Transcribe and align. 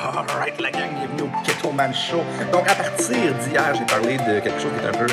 Alright, 0.00 0.58
la 0.58 0.70
gang, 0.70 0.88
bienvenue 0.96 1.22
au 1.22 1.44
Keto 1.44 1.70
Man 1.70 1.92
Show. 1.92 2.22
Donc, 2.50 2.66
à 2.68 2.74
partir 2.74 3.34
d'hier, 3.34 3.74
j'ai 3.74 3.84
parlé 3.84 4.16
de 4.16 4.40
quelque 4.40 4.58
chose 4.58 4.72
qui 4.78 4.84
est 4.84 4.88
un 4.88 4.92
peu 4.92 5.06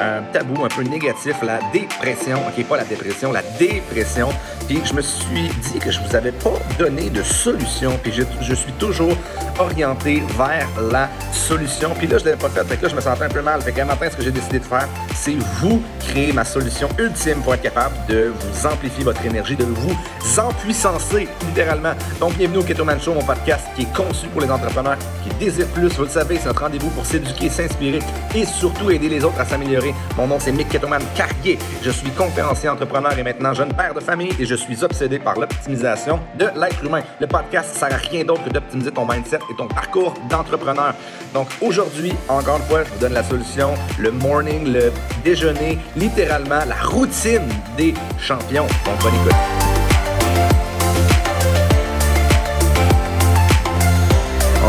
un 0.00 0.22
tabou, 0.32 0.64
un 0.64 0.68
peu 0.68 0.82
négatif, 0.82 1.36
la 1.42 1.60
dépression. 1.72 2.38
OK, 2.46 2.64
pas 2.66 2.76
la 2.76 2.84
dépression, 2.84 3.32
la 3.32 3.42
dépression. 3.58 4.28
Puis 4.66 4.80
je 4.84 4.94
me 4.94 5.02
suis 5.02 5.48
dit 5.72 5.78
que 5.78 5.90
je 5.90 6.00
vous 6.00 6.16
avais 6.16 6.32
pas 6.32 6.54
donné 6.78 7.10
de 7.10 7.22
solution. 7.22 7.98
Puis 8.02 8.12
je, 8.12 8.22
je 8.40 8.54
suis 8.54 8.72
toujours 8.72 9.16
orienté 9.58 10.22
vers 10.36 10.68
la 10.90 11.08
solution. 11.32 11.90
Puis 11.96 12.06
là, 12.06 12.18
je 12.18 12.24
l'avais 12.24 12.36
pas 12.36 12.48
fait. 12.48 12.64
Fait 12.64 12.76
que 12.76 12.82
là, 12.84 12.88
je 12.88 12.96
me 12.96 13.00
sentais 13.00 13.24
un 13.24 13.28
peu 13.28 13.42
mal. 13.42 13.60
Fait 13.62 13.72
qu'un 13.72 13.84
matin, 13.84 14.06
ce 14.10 14.16
que 14.16 14.22
j'ai 14.22 14.30
décidé 14.30 14.58
de 14.58 14.64
faire, 14.64 14.88
c'est 15.14 15.36
vous 15.60 15.82
créer 16.00 16.32
ma 16.32 16.44
solution 16.44 16.88
ultime 16.98 17.42
pour 17.42 17.54
être 17.54 17.62
capable 17.62 17.94
de 18.08 18.32
vous 18.38 18.66
amplifier 18.66 19.04
votre 19.04 19.24
énergie, 19.24 19.56
de 19.56 19.64
vous 19.64 19.96
empuissancer, 20.38 21.28
littéralement. 21.46 21.92
Donc, 22.18 22.36
bienvenue 22.36 22.58
au 22.58 22.62
Keto 22.62 22.84
Man 22.84 23.00
Show, 23.00 23.14
mon 23.14 23.22
podcast 23.22 23.66
qui 23.76 23.82
est 23.82 23.92
conçu 23.94 24.28
pour 24.28 24.40
les 24.40 24.50
entrepreneurs 24.50 24.96
qui 25.22 25.34
désirent 25.36 25.68
plus. 25.68 25.88
Vous 25.88 26.04
le 26.04 26.08
savez, 26.08 26.38
c'est 26.38 26.46
notre 26.46 26.62
rendez-vous 26.62 26.90
pour 26.90 27.04
s'éduquer, 27.04 27.48
s'inspirer 27.48 28.00
et 28.34 28.46
surtout 28.46 28.90
aider 28.90 29.08
les 29.08 29.24
autres 29.24 29.40
à 29.40 29.44
s'améliorer. 29.44 29.83
Mon 30.16 30.26
nom, 30.26 30.38
c'est 30.38 30.52
Mick 30.52 30.68
Ketoman 30.68 31.02
Carrier. 31.14 31.58
Je 31.82 31.90
suis 31.90 32.10
conférencier 32.10 32.68
entrepreneur 32.68 33.18
et 33.18 33.22
maintenant 33.22 33.52
jeune 33.52 33.72
père 33.72 33.92
de 33.92 34.00
famille 34.00 34.32
et 34.38 34.46
je 34.46 34.54
suis 34.54 34.84
obsédé 34.84 35.18
par 35.18 35.38
l'optimisation 35.38 36.20
de 36.38 36.46
l'être 36.58 36.84
humain. 36.84 37.02
Le 37.20 37.26
podcast 37.26 37.76
sert 37.76 37.92
à 37.92 37.96
rien 37.96 38.24
d'autre 38.24 38.44
que 38.44 38.50
d'optimiser 38.50 38.92
ton 38.92 39.06
mindset 39.06 39.40
et 39.50 39.56
ton 39.56 39.66
parcours 39.66 40.14
d'entrepreneur. 40.30 40.94
Donc, 41.32 41.48
aujourd'hui, 41.60 42.12
encore 42.28 42.58
une 42.58 42.62
fois, 42.64 42.84
je 42.84 42.90
vous 42.90 42.98
donne 43.00 43.14
la 43.14 43.24
solution. 43.24 43.74
Le 43.98 44.10
morning, 44.12 44.72
le 44.72 44.92
déjeuner, 45.24 45.78
littéralement 45.96 46.64
la 46.66 46.76
routine 46.82 47.48
des 47.76 47.94
champions. 48.18 48.66
Donc, 48.84 48.98
bonne 49.02 49.14
écoute. 49.14 49.34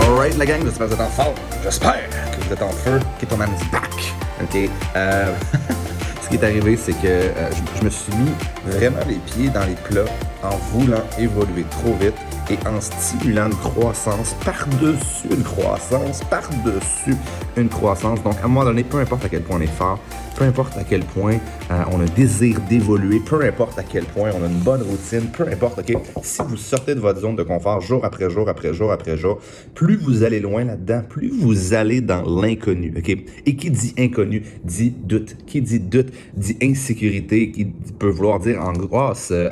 Alright, 0.07 0.37
la 0.37 0.45
gang, 0.45 0.61
j'espère 0.63 0.87
que 0.87 0.93
vous 0.93 1.01
êtes 1.01 1.07
en 1.07 1.11
forme? 1.11 1.35
J'espère 1.63 2.09
que 2.31 2.43
vous 2.43 2.53
êtes 2.53 2.61
en 2.61 2.69
feu. 2.69 2.99
Ketoman 3.19 3.49
is 3.49 3.65
back. 3.71 4.24
OK. 4.41 4.69
Euh, 4.95 5.33
ce 6.21 6.29
qui 6.29 6.35
est 6.35 6.43
arrivé, 6.43 6.77
c'est 6.77 6.93
que 6.93 7.07
euh, 7.07 7.49
je, 7.51 7.79
je 7.79 7.85
me 7.85 7.89
suis 7.89 8.13
mis 8.13 8.31
vraiment 8.65 8.99
les 9.07 9.15
pieds 9.15 9.49
dans 9.49 9.65
les 9.65 9.75
plats 9.75 10.11
en 10.43 10.55
voulant 10.71 11.03
évoluer 11.17 11.65
trop 11.71 11.93
vite 11.95 12.15
et 12.49 12.57
en 12.67 12.79
stimulant 12.79 13.47
une 13.47 13.55
croissance 13.55 14.35
par-dessus 14.45 15.27
une 15.29 15.43
croissance, 15.43 16.21
par-dessus 16.29 17.15
une 17.57 17.69
croissance. 17.69 18.21
Donc, 18.23 18.35
à 18.41 18.45
un 18.45 18.47
moment 18.47 18.65
donné, 18.65 18.83
peu 18.83 18.99
importe 18.99 19.25
à 19.25 19.29
quel 19.29 19.41
point 19.41 19.57
on 19.57 19.61
est 19.61 19.67
fort, 19.67 19.99
peu 20.35 20.43
importe 20.43 20.77
à 20.77 20.83
quel 20.83 21.01
point 21.01 21.37
euh, 21.71 21.83
on 21.91 22.01
a 22.01 22.05
désir 22.05 22.59
d'évoluer, 22.69 23.19
peu 23.19 23.43
importe 23.43 23.79
à 23.79 23.83
quel 23.83 24.03
point 24.03 24.31
on 24.37 24.43
a 24.43 24.47
une 24.47 24.59
bonne 24.59 24.81
routine, 24.81 25.29
peu 25.31 25.47
importe, 25.47 25.79
OK, 25.79 25.97
si 26.23 26.41
vous 26.47 26.57
sortez 26.57 26.93
de 26.93 26.99
votre 26.99 27.21
zone 27.21 27.35
de 27.35 27.43
confort 27.43 27.81
jour 27.81 28.03
après 28.03 28.29
jour, 28.29 28.49
après 28.49 28.73
jour, 28.73 28.91
après 28.91 29.17
jour, 29.17 29.39
plus 29.73 29.95
vous 29.95 30.23
allez 30.23 30.39
loin 30.39 30.65
là-dedans, 30.65 31.03
plus 31.07 31.29
vous 31.29 31.73
allez 31.73 32.01
dans 32.01 32.21
l'inconnu, 32.23 32.93
OK? 32.97 33.09
Et 33.45 33.55
qui 33.55 33.71
dit 33.71 33.93
inconnu 33.97 34.43
dit 34.63 34.91
doute. 34.91 35.37
Qui 35.47 35.61
dit 35.61 35.79
doute 35.79 36.09
dit 36.35 36.57
insécurité, 36.61 37.51
qui 37.51 37.65
peut 37.65 38.09
vouloir 38.09 38.39
dire 38.39 38.61
angoisse, 38.61 39.29
euh, 39.31 39.47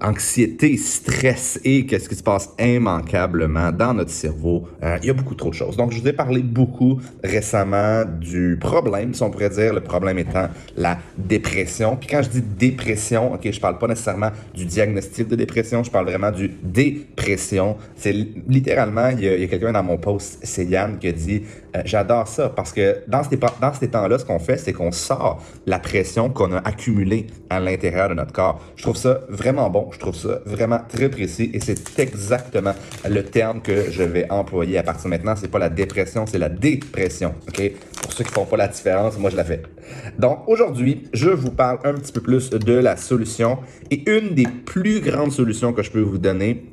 anxiété, 0.00 0.76
stress 0.76 1.60
et 1.64 1.86
qu'est-ce 1.86 2.08
qui 2.08 2.14
se 2.14 2.22
passe 2.22 2.50
immanquablement 2.58 3.72
dans 3.72 3.94
notre 3.94 4.10
cerveau. 4.10 4.68
Euh, 4.82 4.98
il 5.02 5.06
y 5.06 5.10
a 5.10 5.12
beaucoup 5.12 5.34
trop 5.34 5.50
de 5.50 5.54
choses. 5.54 5.76
Donc, 5.76 5.92
je 5.92 6.00
vous 6.00 6.08
ai 6.08 6.12
parlé 6.12 6.42
beaucoup 6.42 7.00
récemment 7.22 8.04
du 8.04 8.56
problème, 8.60 9.14
si 9.14 9.22
on 9.22 9.30
pourrait 9.30 9.50
dire, 9.50 9.72
le 9.72 9.80
problème 9.80 10.18
étant 10.18 10.48
la 10.76 10.98
dépression. 11.16 11.96
Puis 11.96 12.08
quand 12.08 12.22
je 12.22 12.28
dis 12.28 12.42
dépression, 12.42 13.34
ok, 13.34 13.50
je 13.50 13.60
parle 13.60 13.78
pas 13.78 13.86
nécessairement 13.86 14.30
du 14.54 14.64
diagnostic 14.64 15.28
de 15.28 15.36
dépression, 15.36 15.82
je 15.82 15.90
parle 15.90 16.06
vraiment 16.06 16.30
du 16.30 16.50
dépression. 16.62 17.76
C'est 17.96 18.12
littéralement, 18.48 19.08
il 19.08 19.20
y 19.20 19.28
a, 19.28 19.46
quelqu'un 19.46 19.72
dans 19.72 19.82
mon 19.82 19.98
post, 19.98 20.38
c'est 20.42 20.64
Yann, 20.64 20.98
qui 20.98 21.08
a 21.08 21.12
dit 21.12 21.42
euh, 21.76 21.82
J'adore 21.84 22.28
ça 22.28 22.48
parce 22.48 22.72
que 22.72 22.98
dans 23.06 23.22
ces 23.22 23.88
temps-là, 23.88 24.18
ce 24.18 24.24
qu'on 24.24 24.38
fait, 24.38 24.56
c'est 24.56 24.72
qu'on 24.72 24.92
sort 24.92 25.42
la 25.66 25.78
pression 25.78 26.30
qu'on 26.30 26.52
a 26.52 26.58
accumulée 26.58 27.26
à 27.50 27.60
l'intérieur 27.60 28.08
de 28.08 28.14
notre 28.14 28.32
corps. 28.32 28.60
Je 28.76 28.82
trouve 28.82 28.96
ça 28.96 29.20
vraiment 29.28 29.70
bon, 29.70 29.87
je 29.92 29.98
trouve 29.98 30.14
ça 30.14 30.40
vraiment 30.44 30.80
très 30.88 31.08
précis 31.08 31.50
et 31.52 31.60
c'est 31.60 31.98
exactement 31.98 32.74
le 33.08 33.22
terme 33.24 33.60
que 33.60 33.90
je 33.90 34.02
vais 34.02 34.30
employer 34.30 34.78
à 34.78 34.82
partir 34.82 35.04
de 35.04 35.10
maintenant. 35.10 35.34
C'est 35.36 35.50
pas 35.50 35.58
la 35.58 35.70
dépression, 35.70 36.26
c'est 36.26 36.38
la 36.38 36.48
dépression. 36.48 37.34
ok? 37.48 37.72
Pour 38.02 38.12
ceux 38.12 38.24
qui 38.24 38.32
font 38.32 38.44
pas 38.44 38.56
la 38.56 38.68
différence, 38.68 39.18
moi 39.18 39.30
je 39.30 39.36
la 39.36 39.44
fais. 39.44 39.62
Donc 40.18 40.48
aujourd'hui, 40.48 41.04
je 41.12 41.30
vous 41.30 41.50
parle 41.50 41.78
un 41.84 41.94
petit 41.94 42.12
peu 42.12 42.20
plus 42.20 42.50
de 42.50 42.72
la 42.72 42.96
solution 42.96 43.58
et 43.90 44.08
une 44.10 44.34
des 44.34 44.46
plus 44.64 45.00
grandes 45.00 45.32
solutions 45.32 45.72
que 45.72 45.82
je 45.82 45.90
peux 45.90 46.00
vous 46.00 46.18
donner 46.18 46.64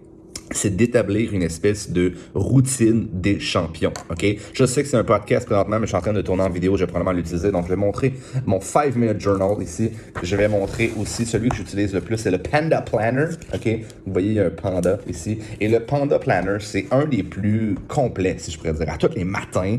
c'est 0.51 0.75
d'établir 0.75 1.33
une 1.33 1.44
espèce 1.44 1.89
de 1.89 2.13
routine 2.33 3.07
des 3.11 3.39
champions. 3.39 3.94
OK? 4.09 4.25
Je 4.53 4.66
sais 4.66 4.83
que 4.83 4.89
c'est 4.89 4.97
un 4.97 5.03
podcast 5.03 5.45
présentement, 5.45 5.79
mais 5.79 5.85
je 5.85 5.89
suis 5.89 5.97
en 5.97 6.01
train 6.01 6.13
de 6.13 6.22
tourner 6.22 6.44
en 6.44 6.50
vidéo, 6.50 6.75
je 6.78 6.83
vais 6.83 6.88
probablement 6.88 7.17
l'utiliser. 7.17 7.51
Donc, 7.51 7.66
je 7.66 7.69
vais 7.69 7.75
montrer 7.75 8.13
mon 8.45 8.61
5 8.61 8.95
minute 8.95 9.19
journal 9.19 9.61
ici. 9.61 9.91
Je 10.22 10.35
vais 10.35 10.47
montrer 10.47 10.91
aussi 11.00 11.25
celui 11.25 11.50
que 11.50 11.56
j'utilise 11.56 11.94
le 11.94 12.01
plus, 12.01 12.17
c'est 12.17 12.31
le 12.31 12.38
Panda 12.38 12.81
Planner. 12.81 13.28
OK? 13.53 13.67
Vous 14.06 14.13
voyez, 14.13 14.29
il 14.29 14.35
y 14.35 14.39
a 14.39 14.45
un 14.45 14.50
panda 14.50 15.00
ici. 15.07 15.39
Et 15.59 15.67
le 15.67 15.79
Panda 15.79 16.19
Planner, 16.19 16.57
c'est 16.59 16.85
un 16.91 17.06
des 17.06 17.23
plus 17.23 17.75
complets, 17.88 18.35
si 18.38 18.51
je 18.51 18.57
pourrais 18.57 18.73
dire. 18.73 18.89
À 18.89 18.97
tous 18.97 19.16
les 19.16 19.23
matins, 19.23 19.77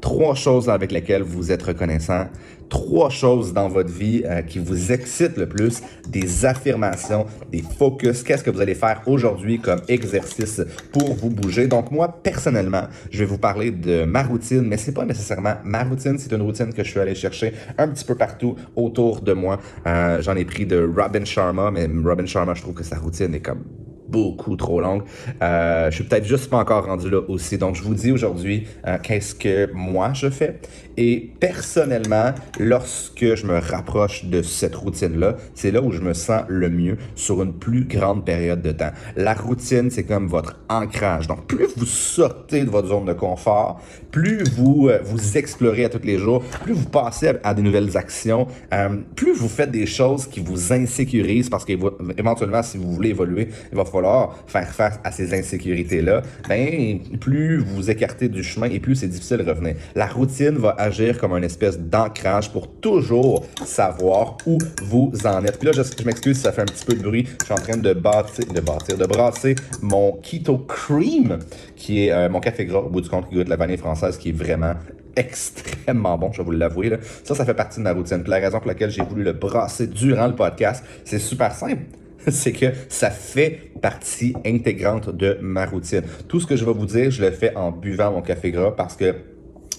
trois 0.00 0.34
choses 0.34 0.68
avec 0.68 0.92
lesquelles 0.92 1.22
vous 1.22 1.52
êtes 1.52 1.62
reconnaissant, 1.62 2.26
trois 2.68 3.10
choses 3.10 3.52
dans 3.52 3.68
votre 3.68 3.90
vie 3.90 4.22
euh, 4.24 4.42
qui 4.42 4.58
vous 4.58 4.92
excitent 4.92 5.36
le 5.36 5.48
plus, 5.48 5.80
des 6.08 6.44
affirmations, 6.44 7.26
des 7.50 7.62
focus, 7.62 8.22
qu'est-ce 8.22 8.44
que 8.44 8.50
vous 8.50 8.60
allez 8.60 8.74
faire 8.74 9.02
aujourd'hui 9.06 9.58
comme 9.58 9.80
exercice 9.88 10.62
pour 10.92 11.14
vous 11.14 11.30
bouger? 11.30 11.66
Donc 11.66 11.90
moi, 11.90 12.20
personnellement, 12.22 12.84
je 13.10 13.20
vais 13.20 13.24
vous 13.24 13.38
parler 13.38 13.70
de 13.70 14.04
ma 14.04 14.22
routine, 14.22 14.62
mais 14.62 14.76
c'est 14.76 14.92
pas 14.92 15.04
nécessairement 15.04 15.54
ma 15.64 15.84
routine, 15.84 16.18
c'est 16.18 16.32
une 16.32 16.42
routine 16.42 16.72
que 16.72 16.84
je 16.84 16.90
suis 16.90 17.00
allé 17.00 17.14
chercher 17.14 17.52
un 17.76 17.88
petit 17.88 18.04
peu 18.04 18.14
partout 18.14 18.56
autour 18.76 19.20
de 19.20 19.32
moi. 19.32 19.58
Euh, 19.86 20.20
J'en 20.22 20.36
ai 20.36 20.44
pris 20.44 20.66
de 20.66 20.90
Robin 20.96 21.24
Sharma, 21.24 21.70
mais 21.70 21.88
Robin 22.04 22.26
Sharma, 22.26 22.54
je 22.54 22.62
trouve 22.62 22.74
que 22.74 22.84
sa 22.84 22.96
routine 22.96 23.34
est 23.34 23.40
comme 23.40 23.64
beaucoup 24.08 24.56
trop 24.56 24.80
longue. 24.80 25.02
Euh, 25.42 25.90
je 25.90 25.94
suis 25.96 26.04
peut-être 26.04 26.26
juste 26.26 26.50
pas 26.50 26.58
encore 26.58 26.86
rendu 26.86 27.10
là 27.10 27.20
aussi. 27.28 27.58
Donc, 27.58 27.76
je 27.76 27.82
vous 27.82 27.94
dis 27.94 28.10
aujourd'hui 28.10 28.66
euh, 28.86 28.98
qu'est-ce 29.02 29.34
que 29.34 29.70
moi 29.72 30.12
je 30.14 30.30
fais. 30.30 30.60
Et 30.96 31.30
personnellement, 31.38 32.32
lorsque 32.58 33.34
je 33.34 33.46
me 33.46 33.58
rapproche 33.58 34.24
de 34.24 34.42
cette 34.42 34.74
routine-là, 34.74 35.36
c'est 35.54 35.70
là 35.70 35.80
où 35.80 35.92
je 35.92 36.00
me 36.00 36.12
sens 36.12 36.42
le 36.48 36.68
mieux 36.70 36.96
sur 37.14 37.42
une 37.42 37.52
plus 37.52 37.84
grande 37.84 38.24
période 38.24 38.62
de 38.62 38.72
temps. 38.72 38.90
La 39.16 39.34
routine, 39.34 39.90
c'est 39.90 40.04
comme 40.04 40.26
votre 40.26 40.58
ancrage. 40.68 41.28
Donc, 41.28 41.46
plus 41.46 41.68
vous 41.76 41.86
sortez 41.86 42.64
de 42.64 42.70
votre 42.70 42.88
zone 42.88 43.04
de 43.04 43.12
confort, 43.12 43.80
plus 44.10 44.44
vous 44.50 44.88
euh, 44.88 45.00
vous 45.04 45.36
explorez 45.36 45.84
à 45.84 45.88
tous 45.88 46.04
les 46.04 46.18
jours, 46.18 46.42
plus 46.64 46.72
vous 46.72 46.88
passez 46.88 47.32
à, 47.42 47.54
des 47.54 47.62
nouvelles 47.62 47.96
actions, 47.96 48.46
euh, 48.72 48.88
plus 49.14 49.34
vous 49.34 49.48
faites 49.48 49.70
des 49.70 49.86
choses 49.86 50.26
qui 50.26 50.40
vous 50.40 50.72
insécurisent 50.72 51.48
parce 51.50 51.64
qu'éventuellement, 51.64 52.62
si 52.62 52.78
vous 52.78 52.92
voulez 52.92 53.10
évoluer, 53.10 53.48
il 53.70 53.76
va 53.76 53.84
falloir 53.84 54.38
faire 54.46 54.68
face 54.68 54.98
à 55.04 55.12
ces 55.12 55.34
insécurités-là. 55.34 56.22
Ben, 56.48 57.00
plus 57.20 57.58
vous 57.58 57.76
vous 57.76 57.90
écartez 57.90 58.28
du 58.28 58.42
chemin 58.42 58.68
et 58.68 58.80
plus 58.80 58.96
c'est 58.96 59.08
difficile 59.08 59.38
de 59.38 59.50
revenir. 59.50 59.76
La 59.94 60.06
routine 60.06 60.56
va 60.56 60.74
agir 60.78 61.18
comme 61.18 61.32
une 61.32 61.44
espèce 61.44 61.78
d'ancrage 61.78 62.52
pour 62.52 62.68
toujours 62.68 63.44
savoir 63.64 64.36
où 64.46 64.58
vous 64.82 65.12
en 65.24 65.44
êtes. 65.44 65.58
Puis 65.58 65.66
là, 65.66 65.72
je, 65.72 65.82
je 65.82 66.04
m'excuse 66.04 66.36
si 66.36 66.42
ça 66.42 66.52
fait 66.52 66.62
un 66.62 66.66
petit 66.66 66.84
peu 66.84 66.94
de 66.94 67.02
bruit. 67.02 67.26
Je 67.40 67.44
suis 67.44 67.54
en 67.54 67.56
train 67.56 67.76
de 67.76 67.92
bâtir, 67.92 68.46
de 68.52 68.60
bâtir, 68.60 68.96
de 68.96 69.06
brasser 69.06 69.54
mon 69.82 70.12
Keto 70.12 70.58
Cream, 70.58 71.38
qui 71.76 72.06
est 72.06 72.12
euh, 72.12 72.28
mon 72.28 72.40
café 72.40 72.64
gras 72.64 72.80
au 72.80 72.88
bout 72.88 73.00
du 73.00 73.08
compte 73.08 73.28
qui 73.28 73.36
goûte 73.36 73.48
la 73.48 73.56
vanille 73.56 73.76
française, 73.76 73.97
qui 74.18 74.30
est 74.30 74.32
vraiment 74.32 74.74
extrêmement 75.16 76.16
bon, 76.16 76.32
je 76.32 76.38
vais 76.38 76.44
vous 76.44 76.52
l'avouer. 76.52 76.96
Ça, 77.24 77.34
ça 77.34 77.44
fait 77.44 77.54
partie 77.54 77.78
de 77.78 77.84
ma 77.84 77.92
routine. 77.92 78.22
Puis 78.22 78.30
la 78.30 78.38
raison 78.38 78.58
pour 78.58 78.68
laquelle 78.68 78.90
j'ai 78.90 79.02
voulu 79.02 79.24
le 79.24 79.32
brasser 79.32 79.86
durant 79.86 80.28
le 80.28 80.34
podcast, 80.34 80.84
c'est 81.04 81.18
super 81.18 81.52
simple. 81.52 81.82
C'est 82.30 82.52
que 82.52 82.66
ça 82.88 83.10
fait 83.10 83.70
partie 83.80 84.34
intégrante 84.44 85.08
de 85.08 85.38
ma 85.40 85.66
routine. 85.66 86.02
Tout 86.26 86.40
ce 86.40 86.46
que 86.46 86.56
je 86.56 86.64
vais 86.64 86.72
vous 86.72 86.84
dire, 86.84 87.10
je 87.12 87.22
le 87.22 87.30
fais 87.30 87.56
en 87.56 87.70
buvant 87.70 88.10
mon 88.10 88.22
café 88.22 88.50
gras 88.50 88.72
parce 88.72 88.96
que 88.96 89.14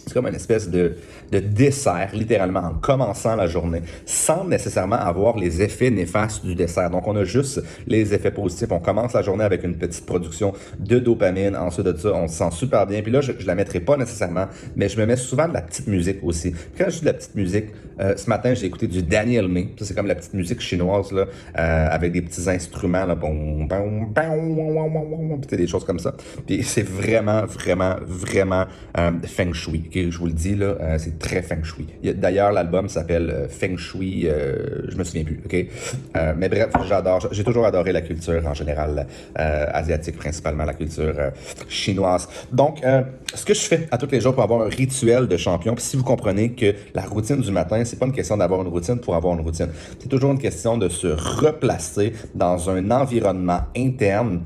c'est 0.05 0.13
comme 0.13 0.27
une 0.27 0.35
espèce 0.35 0.69
de, 0.69 0.95
de 1.31 1.39
dessert, 1.39 2.09
littéralement, 2.13 2.61
en 2.61 2.73
commençant 2.73 3.35
la 3.35 3.47
journée, 3.47 3.81
sans 4.05 4.43
nécessairement 4.43 4.95
avoir 4.95 5.37
les 5.37 5.61
effets 5.61 5.91
néfastes 5.91 6.43
du 6.43 6.55
dessert. 6.55 6.89
Donc, 6.89 7.07
on 7.07 7.15
a 7.15 7.23
juste 7.23 7.61
les 7.85 8.13
effets 8.13 8.31
positifs. 8.31 8.71
On 8.71 8.79
commence 8.79 9.13
la 9.13 9.21
journée 9.21 9.43
avec 9.43 9.63
une 9.63 9.77
petite 9.77 10.05
production 10.05 10.53
de 10.79 10.97
dopamine. 10.97 11.55
Ensuite 11.55 11.85
de 11.85 11.95
ça, 11.95 12.11
on 12.13 12.27
se 12.27 12.35
sent 12.35 12.49
super 12.51 12.87
bien. 12.87 13.01
Puis 13.03 13.11
là, 13.11 13.21
je, 13.21 13.33
je 13.37 13.45
la 13.45 13.53
mettrai 13.53 13.79
pas 13.79 13.97
nécessairement, 13.97 14.47
mais 14.75 14.89
je 14.89 14.99
me 14.99 15.05
mets 15.05 15.15
souvent 15.15 15.47
de 15.47 15.53
la 15.53 15.61
petite 15.61 15.87
musique 15.87 16.23
aussi. 16.23 16.53
Quand 16.77 16.85
je 16.87 16.95
dis 16.95 17.01
de 17.01 17.05
la 17.05 17.13
petite 17.13 17.35
musique, 17.35 17.65
euh, 17.99 18.15
ce 18.15 18.29
matin, 18.29 18.53
j'ai 18.53 18.65
écouté 18.65 18.87
du 18.87 19.03
Daniel 19.03 19.47
May. 19.47 19.69
Ça, 19.77 19.85
c'est 19.85 19.93
comme 19.93 20.07
la 20.07 20.15
petite 20.15 20.33
musique 20.33 20.61
chinoise, 20.61 21.11
là, 21.11 21.25
euh, 21.57 21.87
avec 21.91 22.13
des 22.13 22.21
petits 22.21 22.49
instruments, 22.49 23.05
là, 23.05 23.15
des 25.51 25.67
choses 25.67 25.83
comme 25.83 25.99
ça. 25.99 26.15
Puis 26.47 26.63
c'est 26.63 26.87
vraiment, 26.87 27.45
vraiment, 27.45 27.95
vraiment 28.07 28.65
euh, 28.97 29.11
feng 29.27 29.53
shui. 29.53 29.78
Je 29.93 30.17
vous 30.17 30.25
le 30.25 30.33
dis, 30.33 30.55
là, 30.55 30.75
euh, 30.79 30.97
c'est 30.97 31.19
très 31.19 31.41
feng 31.41 31.63
shui. 31.63 31.87
D'ailleurs, 32.15 32.51
l'album 32.51 32.89
s'appelle 32.89 33.29
euh, 33.29 33.47
Feng 33.47 33.77
Shui, 33.77 34.27
euh, 34.27 34.83
je 34.87 34.95
me 34.97 35.03
souviens 35.03 35.23
plus, 35.23 35.41
ok? 35.45 35.65
mais 36.37 36.49
bref, 36.49 36.69
j'adore, 36.87 37.27
j'ai 37.31 37.43
toujours 37.43 37.65
adoré 37.65 37.91
la 37.91 38.01
culture 38.01 38.45
en 38.45 38.53
général 38.53 39.07
asiatique, 39.35 40.17
principalement 40.17 40.65
la 40.65 40.73
culture 40.73 41.15
chinoise. 41.67 42.27
Donc, 42.51 42.81
ce 43.33 43.45
que 43.45 43.53
je 43.53 43.61
fais 43.61 43.87
à 43.91 43.97
tous 43.97 44.09
les 44.11 44.21
jours 44.21 44.33
pour 44.33 44.43
avoir 44.43 44.61
un 44.61 44.69
rituel 44.69 45.27
de 45.27 45.37
champion, 45.37 45.75
si 45.77 45.97
vous 45.97 46.03
comprenez 46.03 46.51
que 46.51 46.73
la 46.93 47.03
routine 47.03 47.41
du 47.41 47.51
matin, 47.51 47.83
c'est 47.85 47.97
pas 47.97 48.05
une 48.05 48.13
question 48.13 48.37
d'avoir 48.37 48.61
une 48.61 48.67
routine 48.67 48.99
pour 48.99 49.15
avoir 49.15 49.33
une 49.35 49.41
routine. 49.41 49.69
C'est 49.99 50.09
toujours 50.09 50.31
une 50.31 50.39
question 50.39 50.77
de 50.77 50.89
se 50.89 51.07
replacer 51.07 52.13
dans 52.35 52.69
un 52.69 52.91
environnement 52.91 53.61
interne 53.75 54.41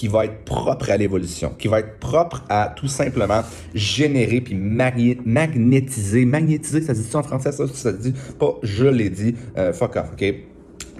qui 0.00 0.08
va 0.08 0.24
être 0.24 0.46
propre 0.46 0.88
à 0.88 0.96
l'évolution, 0.96 1.52
qui 1.58 1.68
va 1.68 1.80
être 1.80 1.98
propre 1.98 2.42
à 2.48 2.72
tout 2.74 2.88
simplement 2.88 3.42
générer 3.74 4.40
puis 4.40 4.54
magnétiser. 4.54 6.24
Magnétiser, 6.24 6.80
ça 6.80 6.94
se 6.94 7.02
dit 7.02 7.06
ça 7.06 7.18
en 7.18 7.22
français, 7.22 7.52
ça, 7.52 7.66
ça 7.68 7.92
se 7.92 7.96
dit 7.98 8.14
pas 8.38 8.54
je 8.62 8.86
l'ai 8.86 9.10
dit, 9.10 9.34
euh, 9.58 9.74
fuck 9.74 9.96
off, 9.96 10.06
ok? 10.14 10.34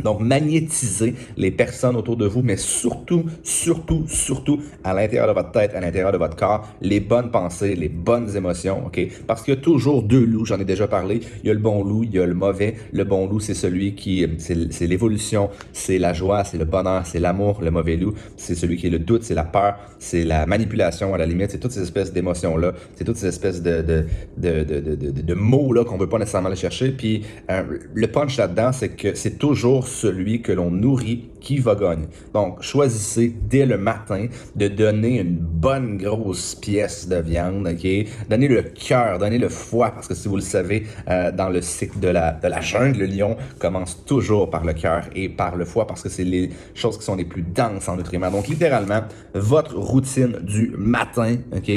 Donc, 0.02 0.20
magnétiser 0.20 1.14
les 1.36 1.50
personnes 1.50 1.96
autour 1.96 2.16
de 2.16 2.26
vous, 2.26 2.42
mais 2.42 2.56
surtout, 2.56 3.24
surtout, 3.42 4.04
surtout 4.06 4.60
à 4.84 4.94
l'intérieur 4.94 5.28
de 5.28 5.32
votre 5.32 5.52
tête, 5.52 5.74
à 5.74 5.80
l'intérieur 5.80 6.12
de 6.12 6.18
votre 6.18 6.36
corps, 6.36 6.68
les 6.80 7.00
bonnes 7.00 7.30
pensées, 7.30 7.74
les 7.74 7.88
bonnes 7.88 8.34
émotions, 8.36 8.86
OK? 8.86 9.00
Parce 9.26 9.42
qu'il 9.42 9.54
y 9.54 9.56
a 9.56 9.60
toujours 9.60 10.02
deux 10.02 10.24
loups, 10.24 10.46
j'en 10.46 10.60
ai 10.60 10.64
déjà 10.64 10.86
parlé. 10.88 11.20
Il 11.42 11.48
y 11.48 11.50
a 11.50 11.54
le 11.54 11.60
bon 11.60 11.84
loup, 11.84 12.04
il 12.04 12.12
y 12.14 12.18
a 12.18 12.26
le 12.26 12.34
mauvais. 12.34 12.76
Le 12.92 13.04
bon 13.04 13.28
loup, 13.28 13.40
c'est 13.40 13.54
celui 13.54 13.94
qui, 13.94 14.26
c'est 14.38 14.86
l'évolution, 14.86 15.50
c'est 15.72 15.98
la 15.98 16.12
joie, 16.12 16.44
c'est 16.44 16.58
le 16.58 16.64
bonheur, 16.64 17.06
c'est 17.06 17.20
l'amour. 17.20 17.60
Le 17.62 17.70
mauvais 17.70 17.96
loup, 17.96 18.14
c'est 18.36 18.54
celui 18.54 18.76
qui 18.76 18.86
est 18.86 18.90
le 18.90 18.98
doute, 18.98 19.22
c'est 19.22 19.34
la 19.34 19.44
peur, 19.44 19.76
c'est 19.98 20.24
la 20.24 20.46
manipulation 20.46 21.14
à 21.14 21.18
la 21.18 21.26
limite, 21.26 21.50
c'est 21.50 21.58
toutes 21.58 21.72
ces 21.72 21.82
espèces 21.82 22.12
d'émotions-là, 22.12 22.72
c'est 22.94 23.04
toutes 23.04 23.16
ces 23.16 23.26
espèces 23.26 23.62
de, 23.62 23.82
de, 23.82 24.04
de, 24.38 24.64
de, 24.64 25.10
de 25.10 25.34
mots-là 25.34 25.84
qu'on 25.84 25.98
veut 25.98 26.08
pas 26.08 26.18
nécessairement 26.18 26.48
aller 26.48 26.56
chercher. 26.56 26.90
Puis, 26.90 27.22
euh, 27.50 27.62
le 27.92 28.06
punch 28.06 28.36
là-dedans, 28.36 28.72
c'est 28.72 28.90
que 28.90 29.14
c'est 29.14 29.38
toujours 29.38 29.86
celui 29.90 30.42
que 30.42 30.52
l'on 30.52 30.70
nourrit 30.70 31.30
qui 31.40 31.58
va 31.58 31.74
gagner. 31.74 32.06
Donc, 32.34 32.62
choisissez 32.62 33.34
dès 33.48 33.66
le 33.66 33.78
matin 33.78 34.26
de 34.54 34.68
donner 34.68 35.20
une 35.20 35.36
bonne 35.36 35.96
grosse 35.96 36.54
pièce 36.54 37.08
de 37.08 37.16
viande, 37.16 37.66
ok? 37.66 38.06
Donnez 38.28 38.48
le 38.48 38.62
cœur, 38.62 39.18
donnez 39.18 39.38
le 39.38 39.48
foie, 39.48 39.90
parce 39.90 40.06
que 40.06 40.14
si 40.14 40.28
vous 40.28 40.36
le 40.36 40.42
savez, 40.42 40.86
euh, 41.08 41.32
dans 41.32 41.48
le 41.48 41.62
cycle 41.62 41.98
de 41.98 42.08
la, 42.08 42.32
de 42.32 42.48
jungle, 42.60 42.98
le 43.00 43.06
lion 43.06 43.36
commence 43.58 44.04
toujours 44.04 44.50
par 44.50 44.64
le 44.64 44.72
cœur 44.74 45.04
et 45.14 45.28
par 45.28 45.56
le 45.56 45.64
foie, 45.64 45.86
parce 45.86 46.02
que 46.02 46.08
c'est 46.08 46.24
les 46.24 46.50
choses 46.74 46.98
qui 46.98 47.04
sont 47.04 47.16
les 47.16 47.24
plus 47.24 47.42
denses 47.42 47.88
en 47.88 47.96
nutriments. 47.96 48.30
Donc, 48.30 48.48
littéralement, 48.48 49.00
votre 49.34 49.76
routine 49.76 50.36
du 50.42 50.72
matin, 50.76 51.36
ok? 51.52 51.70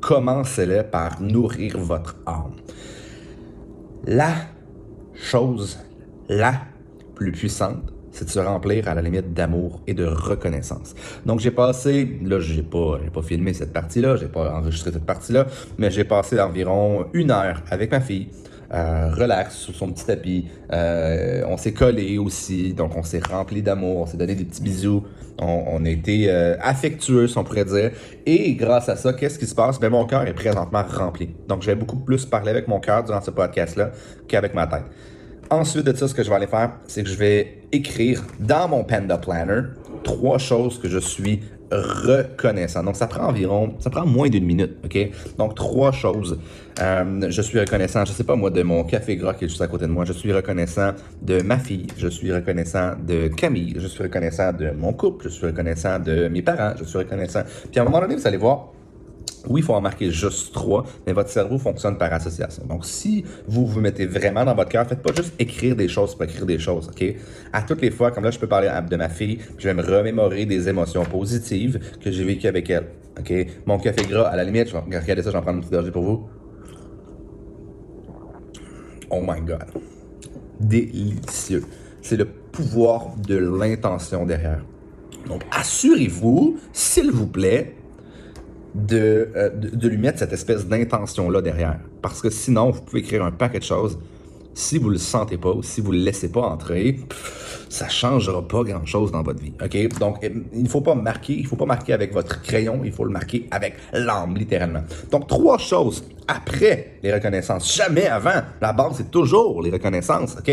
Commencez-le 0.00 0.82
par 0.82 1.22
nourrir 1.22 1.78
votre 1.78 2.16
âme. 2.26 2.52
La 4.06 4.34
chose, 5.14 5.78
la 6.28 6.60
plus 7.14 7.32
puissante, 7.32 7.92
c'est 8.14 8.26
de 8.26 8.30
se 8.30 8.38
remplir 8.38 8.88
à 8.88 8.94
la 8.94 9.02
limite 9.02 9.34
d'amour 9.34 9.80
et 9.86 9.94
de 9.94 10.04
reconnaissance. 10.04 10.94
Donc 11.26 11.40
j'ai 11.40 11.50
passé, 11.50 12.18
là 12.22 12.38
j'ai 12.38 12.62
pas, 12.62 13.00
j'ai 13.02 13.10
pas 13.10 13.22
filmé 13.22 13.52
cette 13.52 13.72
partie-là, 13.72 14.16
j'ai 14.16 14.28
pas 14.28 14.54
enregistré 14.54 14.92
cette 14.92 15.04
partie-là, 15.04 15.46
mais 15.78 15.90
j'ai 15.90 16.04
passé 16.04 16.40
environ 16.40 17.06
une 17.12 17.30
heure 17.30 17.62
avec 17.70 17.90
ma 17.90 18.00
fille. 18.00 18.28
Euh, 18.72 19.10
relax 19.12 19.56
sur 19.56 19.74
son 19.74 19.92
petit 19.92 20.06
tapis. 20.06 20.48
Euh, 20.72 21.44
on 21.46 21.56
s'est 21.56 21.72
collé 21.72 22.18
aussi, 22.18 22.72
donc 22.72 22.96
on 22.96 23.02
s'est 23.02 23.20
rempli 23.20 23.62
d'amour, 23.62 23.98
on 23.98 24.06
s'est 24.06 24.16
donné 24.16 24.34
des 24.34 24.44
petits 24.44 24.62
bisous, 24.62 25.04
on, 25.38 25.84
a 25.84 25.88
été 25.88 26.30
euh, 26.30 26.56
affectueux, 26.60 27.28
si 27.28 27.36
on 27.38 27.44
pourrait 27.44 27.66
dire. 27.66 27.90
Et 28.26 28.54
grâce 28.54 28.88
à 28.88 28.96
ça, 28.96 29.12
qu'est-ce 29.12 29.38
qui 29.38 29.46
se 29.46 29.54
passe? 29.54 29.78
Ben, 29.78 29.90
mon 29.90 30.06
cœur 30.06 30.26
est 30.26 30.32
présentement 30.34 30.82
rempli. 30.88 31.30
Donc, 31.46 31.62
je 31.62 31.66
vais 31.66 31.74
beaucoup 31.76 31.98
plus 31.98 32.24
parler 32.24 32.50
avec 32.50 32.66
mon 32.66 32.80
cœur 32.80 33.04
durant 33.04 33.20
ce 33.20 33.30
podcast-là 33.30 33.92
qu'avec 34.26 34.54
ma 34.54 34.66
tête. 34.66 34.84
Ensuite 35.50 35.86
de 35.86 35.96
ça, 35.96 36.08
ce 36.08 36.14
que 36.14 36.22
je 36.22 36.28
vais 36.28 36.36
aller 36.36 36.46
faire, 36.46 36.72
c'est 36.86 37.02
que 37.02 37.08
je 37.08 37.16
vais 37.16 37.62
écrire 37.72 38.22
dans 38.40 38.68
mon 38.68 38.84
Panda 38.84 39.18
Planner 39.18 39.62
trois 40.02 40.38
choses 40.38 40.78
que 40.78 40.88
je 40.88 40.98
suis 40.98 41.40
reconnaissant. 41.70 42.82
Donc, 42.84 42.96
ça 42.96 43.06
prend 43.06 43.28
environ, 43.28 43.74
ça 43.78 43.90
prend 43.90 44.06
moins 44.06 44.28
d'une 44.28 44.44
minute, 44.44 44.76
OK? 44.84 44.98
Donc, 45.38 45.54
trois 45.54 45.92
choses. 45.92 46.38
Euh, 46.80 47.26
je 47.28 47.42
suis 47.42 47.58
reconnaissant, 47.58 48.04
je 48.04 48.12
sais 48.12 48.24
pas 48.24 48.36
moi, 48.36 48.50
de 48.50 48.62
mon 48.62 48.84
café 48.84 49.16
gras 49.16 49.34
qui 49.34 49.46
est 49.46 49.48
juste 49.48 49.62
à 49.62 49.66
côté 49.66 49.86
de 49.86 49.90
moi. 49.90 50.04
Je 50.04 50.12
suis 50.12 50.32
reconnaissant 50.32 50.92
de 51.22 51.42
ma 51.42 51.58
fille. 51.58 51.86
Je 51.96 52.08
suis 52.08 52.32
reconnaissant 52.32 52.92
de 53.06 53.28
Camille. 53.28 53.74
Je 53.78 53.86
suis 53.86 54.02
reconnaissant 54.02 54.52
de 54.52 54.70
mon 54.70 54.92
couple. 54.92 55.24
Je 55.24 55.34
suis 55.34 55.46
reconnaissant 55.46 55.98
de 55.98 56.28
mes 56.28 56.42
parents. 56.42 56.74
Je 56.78 56.84
suis 56.84 56.98
reconnaissant. 56.98 57.42
Puis 57.70 57.80
à 57.80 57.82
un 57.82 57.86
moment 57.86 58.00
donné, 58.00 58.16
vous 58.16 58.26
allez 58.26 58.36
voir, 58.36 58.72
oui, 59.46 59.60
il 59.60 59.64
faut 59.64 59.74
en 59.74 59.80
marquer 59.80 60.10
juste 60.10 60.54
trois, 60.54 60.84
mais 61.06 61.12
votre 61.12 61.28
cerveau 61.28 61.58
fonctionne 61.58 61.98
par 61.98 62.12
association. 62.12 62.64
Donc, 62.66 62.86
si 62.86 63.24
vous 63.46 63.66
vous 63.66 63.80
mettez 63.80 64.06
vraiment 64.06 64.44
dans 64.44 64.54
votre 64.54 64.70
cœur, 64.70 64.86
faites 64.86 65.02
pas 65.02 65.12
juste 65.14 65.34
écrire 65.38 65.76
des 65.76 65.88
choses 65.88 66.14
pour 66.14 66.24
écrire 66.24 66.46
des 66.46 66.58
choses, 66.58 66.88
OK? 66.88 67.04
À 67.52 67.62
toutes 67.62 67.82
les 67.82 67.90
fois, 67.90 68.10
comme 68.10 68.24
là, 68.24 68.30
je 68.30 68.38
peux 68.38 68.46
parler 68.46 68.70
de 68.88 68.96
ma 68.96 69.08
fille, 69.08 69.38
je 69.58 69.68
vais 69.68 69.74
me 69.74 69.82
remémorer 69.82 70.46
des 70.46 70.68
émotions 70.68 71.04
positives 71.04 71.78
que 72.02 72.10
j'ai 72.10 72.24
vécues 72.24 72.46
avec 72.46 72.70
elle, 72.70 72.86
OK? 73.18 73.32
Mon 73.66 73.78
café 73.78 74.06
gras, 74.06 74.28
à 74.28 74.36
la 74.36 74.44
limite, 74.44 74.68
je 74.68 74.76
vais 74.76 75.22
ça, 75.22 75.30
je 75.30 75.30
vais 75.30 75.36
en 75.36 75.42
prendre 75.42 75.62
une 75.62 75.68
petite 75.68 75.90
pour 75.90 76.02
vous. 76.02 76.26
Oh 79.10 79.20
my 79.20 79.40
God. 79.42 79.66
Délicieux. 80.58 81.64
C'est 82.00 82.16
le 82.16 82.24
pouvoir 82.24 83.14
de 83.16 83.36
l'intention 83.36 84.24
derrière. 84.24 84.64
Donc, 85.26 85.42
assurez-vous, 85.50 86.58
s'il 86.72 87.10
vous 87.10 87.26
plaît, 87.26 87.74
euh, 88.76 89.50
de, 89.50 89.68
de, 89.68 89.88
lui 89.88 89.98
mettre 89.98 90.18
cette 90.18 90.32
espèce 90.32 90.66
d'intention-là 90.66 91.40
derrière. 91.42 91.78
Parce 92.02 92.20
que 92.20 92.28
sinon, 92.28 92.70
vous 92.70 92.80
pouvez 92.80 93.00
écrire 93.00 93.24
un 93.24 93.30
paquet 93.30 93.60
de 93.60 93.64
choses. 93.64 93.98
Si 94.52 94.78
vous 94.78 94.90
le 94.90 94.98
sentez 94.98 95.36
pas 95.36 95.52
si 95.62 95.80
vous 95.80 95.92
le 95.92 95.98
laissez 95.98 96.30
pas 96.30 96.42
entrer, 96.42 96.98
ça 97.68 97.88
changera 97.88 98.46
pas 98.46 98.62
grand-chose 98.62 99.12
dans 99.12 99.22
votre 99.22 99.40
vie. 99.40 99.52
OK? 99.62 99.98
Donc, 99.98 100.24
euh, 100.24 100.30
il 100.52 100.64
ne 100.64 100.68
faut 100.68 100.80
pas 100.80 100.94
marquer, 100.94 101.34
il 101.34 101.46
faut 101.46 101.56
pas 101.56 101.66
marquer 101.66 101.92
avec 101.92 102.12
votre 102.12 102.42
crayon, 102.42 102.80
il 102.84 102.92
faut 102.92 103.04
le 103.04 103.10
marquer 103.10 103.46
avec 103.50 103.74
l'âme, 103.92 104.36
littéralement. 104.36 104.82
Donc, 105.10 105.28
trois 105.28 105.58
choses 105.58 106.04
après 106.26 106.98
les 107.02 107.12
reconnaissances. 107.12 107.76
Jamais 107.76 108.06
avant. 108.06 108.42
La 108.60 108.72
base, 108.72 108.94
c'est 108.96 109.10
toujours 109.10 109.62
les 109.62 109.70
reconnaissances. 109.70 110.36
OK? 110.36 110.52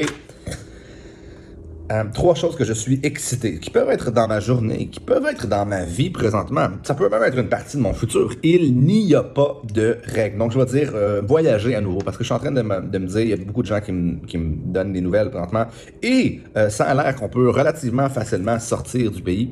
Euh, 1.91 2.03
trois 2.13 2.35
choses 2.35 2.55
que 2.55 2.63
je 2.63 2.71
suis 2.71 3.01
excité, 3.03 3.59
qui 3.59 3.69
peuvent 3.69 3.89
être 3.89 4.11
dans 4.11 4.27
ma 4.27 4.39
journée, 4.39 4.87
qui 4.87 5.01
peuvent 5.01 5.25
être 5.25 5.47
dans 5.47 5.65
ma 5.65 5.83
vie 5.83 6.09
présentement. 6.09 6.69
Ça 6.83 6.93
peut 6.93 7.09
même 7.09 7.23
être 7.23 7.37
une 7.37 7.49
partie 7.49 7.75
de 7.75 7.81
mon 7.81 7.93
futur. 7.93 8.31
Il 8.43 8.75
n'y 8.75 9.13
a 9.13 9.23
pas 9.23 9.61
de 9.73 9.97
règles. 10.05 10.37
Donc, 10.37 10.53
je 10.53 10.59
vais 10.59 10.65
dire 10.65 10.91
euh, 10.95 11.21
voyager 11.21 11.75
à 11.75 11.81
nouveau, 11.81 11.99
parce 11.99 12.15
que 12.15 12.23
je 12.23 12.27
suis 12.27 12.35
en 12.35 12.39
train 12.39 12.51
de 12.51 12.61
me, 12.61 13.07
dire, 13.07 13.19
il 13.19 13.29
y 13.29 13.33
a 13.33 13.37
beaucoup 13.37 13.61
de 13.61 13.67
gens 13.67 13.81
qui 13.81 13.91
me, 13.91 14.19
donnent 14.71 14.93
des 14.93 15.01
nouvelles 15.01 15.29
présentement, 15.29 15.65
et 16.01 16.39
euh, 16.55 16.69
ça 16.69 16.85
a 16.85 16.93
l'air 16.93 17.13
qu'on 17.15 17.27
peut 17.27 17.49
relativement 17.49 18.07
facilement 18.07 18.57
sortir 18.59 19.11
du 19.11 19.21
pays. 19.21 19.51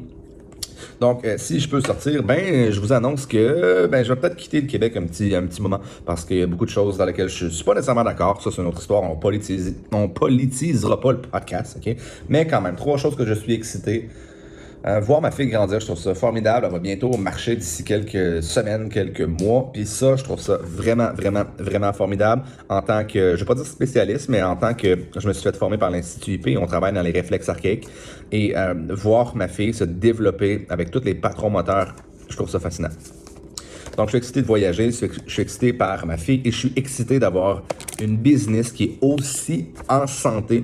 Donc, 1.00 1.26
euh, 1.26 1.36
si 1.38 1.60
je 1.60 1.70
peux 1.70 1.82
sortir, 1.82 2.24
ben, 2.24 2.72
je 2.72 2.80
vous 2.80 2.94
annonce 2.94 3.26
que 3.26 3.88
ben, 3.88 4.04
je 4.04 4.12
vais 4.12 4.20
peut-être 4.20 4.36
quitter 4.36 4.62
le 4.62 4.68
Québec 4.68 4.96
un 4.98 5.04
petit, 5.04 5.36
un 5.36 5.44
petit 5.44 5.62
moment 5.62 5.80
parce 6.06 6.26
qu'il 6.26 6.38
y 6.38 6.42
a 6.42 6.48
beaucoup 6.48 6.66
de 6.66 6.72
choses 6.72 6.98
dans 6.98 7.06
lesquelles 7.06 7.30
je 7.30 7.48
suis 7.48 7.64
pas 7.64 7.74
nécessairement 7.74 8.04
d'accord. 8.04 8.42
Ça, 8.42 8.50
c'est 8.52 8.62
une 8.62 8.68
autre 8.68 8.82
histoire. 8.82 9.04
On, 9.04 9.16
politise, 9.16 9.76
on 9.92 10.08
politisera 10.08 11.00
pas 11.00 11.12
le 11.12 11.20
podcast, 11.20 11.78
OK? 11.80 11.96
Mais 12.28 12.48
quand 12.48 12.62
même, 12.62 12.76
trois 12.76 12.98
choses 12.98 13.16
que 13.16 13.26
je 13.26 13.34
suis 13.34 13.54
excité. 13.54 14.10
Euh, 14.86 15.02
voir 15.02 15.20
ma 15.20 15.30
fille 15.30 15.48
grandir, 15.48 15.80
je 15.82 15.86
trouve 15.86 16.00
ça 16.00 16.16
formidable. 16.16 16.66
Elle 16.66 16.72
va 16.72 16.80
bientôt 16.80 17.12
marcher 17.18 17.56
d'ici 17.56 17.84
quelques 17.84 18.42
semaines, 18.42 18.90
quelques 18.90 19.22
mois. 19.22 19.70
Puis 19.74 19.86
ça, 19.86 20.16
je 20.16 20.24
trouve 20.24 20.40
ça 20.40 20.58
vraiment, 20.64 21.12
vraiment, 21.14 21.44
vraiment 21.58 21.92
formidable. 21.92 22.44
En 22.70 22.82
tant 22.82 23.04
que, 23.04 23.36
je 23.36 23.40
vais 23.40 23.46
pas 23.46 23.56
dire 23.56 23.66
spécialiste, 23.66 24.30
mais 24.30 24.42
en 24.42 24.56
tant 24.56 24.74
que 24.74 24.98
je 25.18 25.28
me 25.28 25.34
suis 25.34 25.44
fait 25.44 25.56
former 25.58 25.78
par 25.78 25.92
l'Institut 25.92 26.36
IP, 26.36 26.58
on 26.62 26.66
travaille 26.66 26.94
dans 26.94 27.02
les 27.02 27.12
réflexes 27.12 27.50
archaïques. 27.50 27.88
Et 28.32 28.56
euh, 28.56 28.74
voir 28.90 29.36
ma 29.36 29.50
fille 29.50 29.74
se 29.74 29.84
développer 29.84 30.66
avec 30.70 30.92
tous 30.92 31.04
les 31.04 31.16
patrons 31.16 31.50
moteurs, 31.50 31.94
je 32.30 32.36
trouve 32.38 32.50
ça 32.50 32.60
fascinant. 32.60 32.90
Donc, 33.98 34.08
je 34.08 34.12
suis 34.12 34.18
excité 34.20 34.42
de 34.42 34.48
voyager, 34.48 34.92
je 34.92 35.08
suis 35.28 35.42
excité 35.42 35.74
par 35.74 36.06
ma 36.06 36.16
fille 36.16 36.42
et 36.46 36.52
je 36.52 36.58
suis 36.58 36.74
excité 36.78 37.20
d'avoir 37.20 37.64
une 38.00 38.16
business 38.16 38.72
qui 38.72 38.84
est 38.86 38.98
aussi 39.02 39.68
en 39.90 40.08
santé 40.08 40.64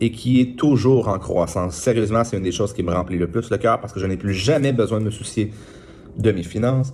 et 0.00 0.10
qui 0.10 0.40
est 0.40 0.56
toujours 0.56 1.08
en 1.08 1.18
croissance. 1.18 1.76
Sérieusement, 1.76 2.24
c'est 2.24 2.36
une 2.36 2.42
des 2.42 2.52
choses 2.52 2.72
qui 2.72 2.82
me 2.82 2.92
remplit 2.92 3.18
le 3.18 3.28
plus 3.28 3.50
le 3.50 3.58
cœur 3.58 3.80
parce 3.80 3.92
que 3.92 4.00
je 4.00 4.06
n'ai 4.06 4.16
plus 4.16 4.34
jamais 4.34 4.72
besoin 4.72 5.00
de 5.00 5.04
me 5.04 5.10
soucier 5.10 5.52
de 6.16 6.32
mes 6.32 6.42
finances. 6.42 6.92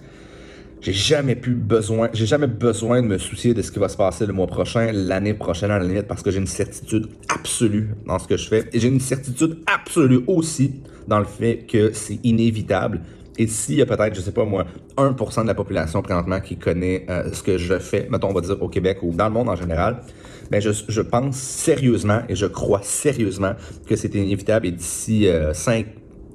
J'ai 0.80 0.92
jamais 0.92 1.34
plus 1.34 1.54
besoin, 1.54 2.11
j'ai 2.12 2.26
jamais 2.26 2.46
besoin 2.46 3.00
de 3.00 3.06
me 3.06 3.16
soucier 3.16 3.54
de 3.54 3.62
ce 3.62 3.73
qui 3.73 3.78
va 3.78 3.88
se 3.88 3.96
passer 3.96 4.26
le 4.26 4.34
mois 4.34 4.46
prochain, 4.46 4.92
l'année 4.92 5.32
prochaine 5.32 5.70
à 5.70 5.78
la 5.78 5.84
limite, 5.84 6.06
parce 6.06 6.23
que 6.23 6.30
j'ai 6.30 6.40
une 6.40 6.46
certitude 6.46 7.08
absolue 7.30 7.88
dans 8.06 8.18
ce 8.18 8.28
que 8.28 8.37
je 8.37 8.46
fais. 8.46 8.68
Et 8.70 8.80
j'ai 8.80 8.88
une 8.88 9.00
certitude 9.00 9.61
absolue 9.66 10.20
aussi 10.26 10.75
dans 11.08 11.18
le 11.18 11.25
fait 11.25 11.64
que 11.66 11.92
c'est 11.94 12.18
inévitable. 12.23 13.00
Et 13.38 13.46
s'il 13.46 13.76
y 13.76 13.82
a 13.82 13.87
peut-être, 13.87 14.14
je 14.14 14.20
sais 14.20 14.32
pas 14.32 14.44
moi, 14.44 14.66
1% 14.96 15.42
de 15.42 15.46
la 15.46 15.54
population 15.54 16.02
présentement 16.02 16.40
qui 16.40 16.56
connaît 16.56 17.06
euh, 17.08 17.32
ce 17.32 17.42
que 17.42 17.56
je 17.56 17.78
fais, 17.78 18.06
mettons, 18.11 18.28
on 18.28 18.34
va 18.34 18.42
dire 18.42 18.62
au 18.62 18.68
Québec 18.68 18.99
ou 19.02 19.12
dans 19.12 19.26
le 19.26 19.32
monde 19.32 19.49
en 19.49 19.56
général, 19.56 20.02
ben 20.51 20.61
je, 20.61 21.01
pense 21.01 21.37
sérieusement 21.37 22.21
et 22.29 22.37
je 22.37 22.47
crois 22.47 22.81
sérieusement 22.83 23.53
que 23.87 23.97
c'est 23.97 24.15
inévitable 24.15 24.67
et 24.67 24.73
d'ici 24.73 25.27
5, 25.53 25.87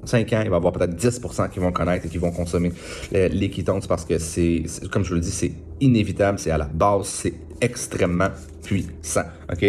5 0.04 0.32
ans, 0.32 0.40
il 0.42 0.50
va 0.50 0.56
y 0.56 0.58
avoir 0.58 0.72
peut-être 0.72 0.94
10% 0.94 1.50
qui 1.50 1.58
vont 1.58 1.72
connaître 1.72 2.06
et 2.06 2.08
qui 2.08 2.18
vont 2.18 2.30
consommer 2.30 2.72
les 3.12 3.50
parce 3.88 4.04
que 4.04 4.18
c'est, 4.18 4.64
comme 4.90 5.04
je 5.04 5.10
vous 5.10 5.16
le 5.16 5.20
dis, 5.20 5.30
c'est 5.30 5.52
inévitable, 5.80 6.38
c'est 6.38 6.50
à 6.50 6.58
la 6.58 6.66
base, 6.66 7.06
c'est 7.06 7.34
extrêmement 7.60 8.30
puissant. 8.62 9.24
OK? 9.52 9.64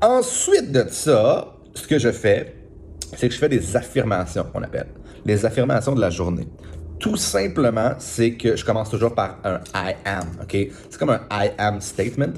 Ensuite 0.00 0.72
de 0.72 0.84
ça, 0.88 1.56
ce 1.74 1.86
que 1.86 1.98
je 1.98 2.10
fais, 2.10 2.54
c'est 3.16 3.28
que 3.28 3.34
je 3.34 3.38
fais 3.38 3.48
des 3.48 3.76
affirmations, 3.76 4.44
qu'on 4.52 4.62
appelle. 4.62 4.88
Les 5.24 5.44
affirmations 5.44 5.94
de 5.94 6.00
la 6.00 6.10
journée. 6.10 6.48
Tout 6.98 7.16
simplement, 7.16 7.94
c'est 7.98 8.34
que 8.34 8.56
je 8.56 8.64
commence 8.64 8.90
toujours 8.90 9.14
par 9.14 9.38
un 9.44 9.60
I 9.74 9.94
am, 10.04 10.28
OK? 10.40 10.56
C'est 10.88 10.98
comme 10.98 11.10
un 11.10 11.20
I 11.30 11.50
am 11.58 11.80
statement. 11.80 12.34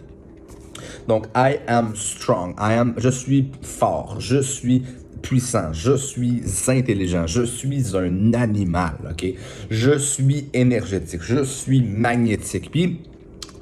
Donc, 1.09 1.27
I 1.35 1.59
am 1.67 1.95
strong. 1.95 2.55
I 2.59 2.75
am, 2.75 2.95
je 2.99 3.09
suis 3.09 3.51
fort. 3.63 4.17
Je 4.21 4.41
suis 4.41 4.83
puissant, 5.25 5.73
je 5.73 5.97
suis 5.97 6.43
intelligent, 6.69 7.27
je 7.27 7.45
suis 7.45 7.97
un 7.97 8.35
animal, 8.35 8.93
ok? 9.11 9.25
Je 9.71 9.99
suis 9.99 10.51
énergétique, 10.53 11.23
je 11.23 11.43
suis 11.43 11.83
magnétique. 11.83 12.71
Puis, 12.71 13.01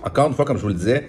encore 0.05 0.27
une 0.27 0.35
fois, 0.35 0.45
comme 0.45 0.57
je 0.57 0.63
vous 0.63 0.69
le 0.69 0.75
disais, 0.75 1.09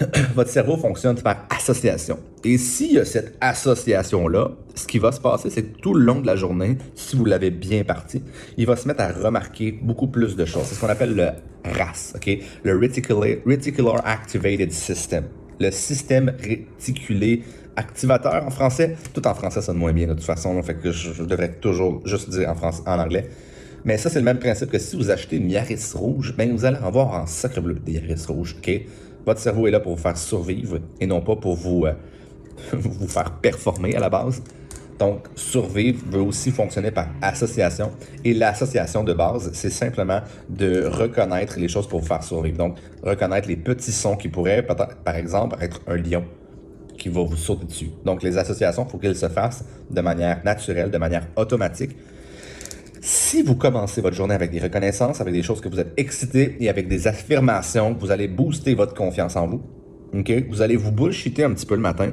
votre 0.34 0.50
cerveau 0.50 0.76
fonctionne 0.76 1.20
par 1.20 1.46
association. 1.50 2.18
Et 2.44 2.58
s'il 2.58 2.92
y 2.92 2.98
a 2.98 3.04
cette 3.04 3.36
association-là, 3.40 4.50
ce 4.74 4.86
qui 4.86 4.98
va 4.98 5.12
se 5.12 5.20
passer, 5.20 5.50
c'est 5.50 5.62
que 5.62 5.80
tout 5.80 5.94
le 5.94 6.04
long 6.04 6.20
de 6.20 6.26
la 6.26 6.36
journée, 6.36 6.78
si 6.94 7.16
vous 7.16 7.24
l'avez 7.24 7.50
bien 7.50 7.84
parti, 7.84 8.22
il 8.56 8.66
va 8.66 8.76
se 8.76 8.86
mettre 8.86 9.00
à 9.00 9.08
remarquer 9.08 9.72
beaucoup 9.72 10.06
plus 10.06 10.36
de 10.36 10.44
choses. 10.44 10.64
C'est 10.66 10.74
ce 10.74 10.80
qu'on 10.80 10.88
appelle 10.88 11.14
le 11.14 11.28
RAS, 11.64 12.14
OK? 12.14 12.38
Le 12.62 12.78
Reticular, 12.78 14.00
Activated 14.04 14.70
System. 14.72 15.24
Le 15.60 15.70
système 15.72 16.32
réticulé 16.40 17.42
activateur 17.74 18.44
en 18.44 18.50
français. 18.50 18.96
Tout 19.12 19.26
en 19.26 19.34
français 19.34 19.62
sonne 19.62 19.78
moins 19.78 19.92
bien 19.92 20.06
de 20.08 20.14
toute 20.14 20.24
façon, 20.24 20.60
fait 20.62 20.74
que 20.74 20.92
je, 20.92 21.22
devrais 21.22 21.52
toujours 21.52 22.02
juste 22.04 22.30
dire 22.30 22.50
en, 22.50 22.70
en 22.90 22.98
anglais. 22.98 23.28
Mais 23.84 23.96
ça, 23.96 24.10
c'est 24.10 24.18
le 24.18 24.24
même 24.24 24.38
principe 24.38 24.70
que 24.70 24.78
si 24.78 24.96
vous 24.96 25.10
achetez 25.10 25.36
une 25.36 25.50
Yaris 25.50 25.92
rouge, 25.94 26.34
ben 26.36 26.52
vous 26.52 26.64
allez 26.64 26.78
en 26.78 26.90
voir 26.90 27.12
en 27.12 27.26
sacre 27.26 27.60
bleu 27.60 27.74
des 27.74 27.92
Yaris 27.92 28.26
rouges, 28.28 28.56
OK? 28.58 28.82
Votre 29.28 29.40
cerveau 29.40 29.66
est 29.66 29.70
là 29.70 29.80
pour 29.80 29.94
vous 29.94 30.00
faire 30.00 30.16
survivre 30.16 30.78
et 31.02 31.06
non 31.06 31.20
pas 31.20 31.36
pour 31.36 31.54
vous, 31.54 31.84
euh, 31.84 31.92
vous 32.72 33.06
faire 33.06 33.30
performer 33.42 33.94
à 33.94 34.00
la 34.00 34.08
base. 34.08 34.42
Donc, 34.98 35.26
survivre 35.34 36.02
veut 36.10 36.22
aussi 36.22 36.50
fonctionner 36.50 36.90
par 36.92 37.08
association. 37.20 37.90
Et 38.24 38.32
l'association 38.32 39.04
de 39.04 39.12
base, 39.12 39.50
c'est 39.52 39.68
simplement 39.68 40.22
de 40.48 40.86
reconnaître 40.86 41.60
les 41.60 41.68
choses 41.68 41.86
pour 41.86 42.00
vous 42.00 42.06
faire 42.06 42.22
survivre. 42.22 42.56
Donc, 42.56 42.78
reconnaître 43.02 43.48
les 43.48 43.58
petits 43.58 43.92
sons 43.92 44.16
qui 44.16 44.30
pourraient, 44.30 44.66
par 44.66 45.14
exemple, 45.14 45.58
être 45.60 45.82
un 45.86 45.96
lion 45.96 46.24
qui 46.96 47.10
va 47.10 47.22
vous 47.22 47.36
sauter 47.36 47.66
dessus. 47.66 47.90
Donc, 48.06 48.22
les 48.22 48.38
associations, 48.38 48.86
il 48.88 48.90
faut 48.90 48.96
qu'elles 48.96 49.14
se 49.14 49.28
fassent 49.28 49.62
de 49.90 50.00
manière 50.00 50.42
naturelle, 50.42 50.90
de 50.90 50.96
manière 50.96 51.26
automatique. 51.36 51.94
Si 53.00 53.42
vous 53.42 53.54
commencez 53.54 54.00
votre 54.00 54.16
journée 54.16 54.34
avec 54.34 54.50
des 54.50 54.60
reconnaissances, 54.60 55.20
avec 55.20 55.32
des 55.32 55.42
choses 55.42 55.60
que 55.60 55.68
vous 55.68 55.78
êtes 55.78 55.92
excité 55.96 56.56
et 56.60 56.68
avec 56.68 56.88
des 56.88 57.06
affirmations, 57.06 57.96
vous 57.98 58.10
allez 58.10 58.28
booster 58.28 58.74
votre 58.74 58.94
confiance 58.94 59.36
en 59.36 59.46
vous. 59.46 59.62
OK? 60.14 60.32
Vous 60.48 60.62
allez 60.62 60.76
vous 60.76 60.90
bullshiter 60.90 61.44
un 61.44 61.52
petit 61.52 61.66
peu 61.66 61.74
le 61.74 61.80
matin. 61.80 62.12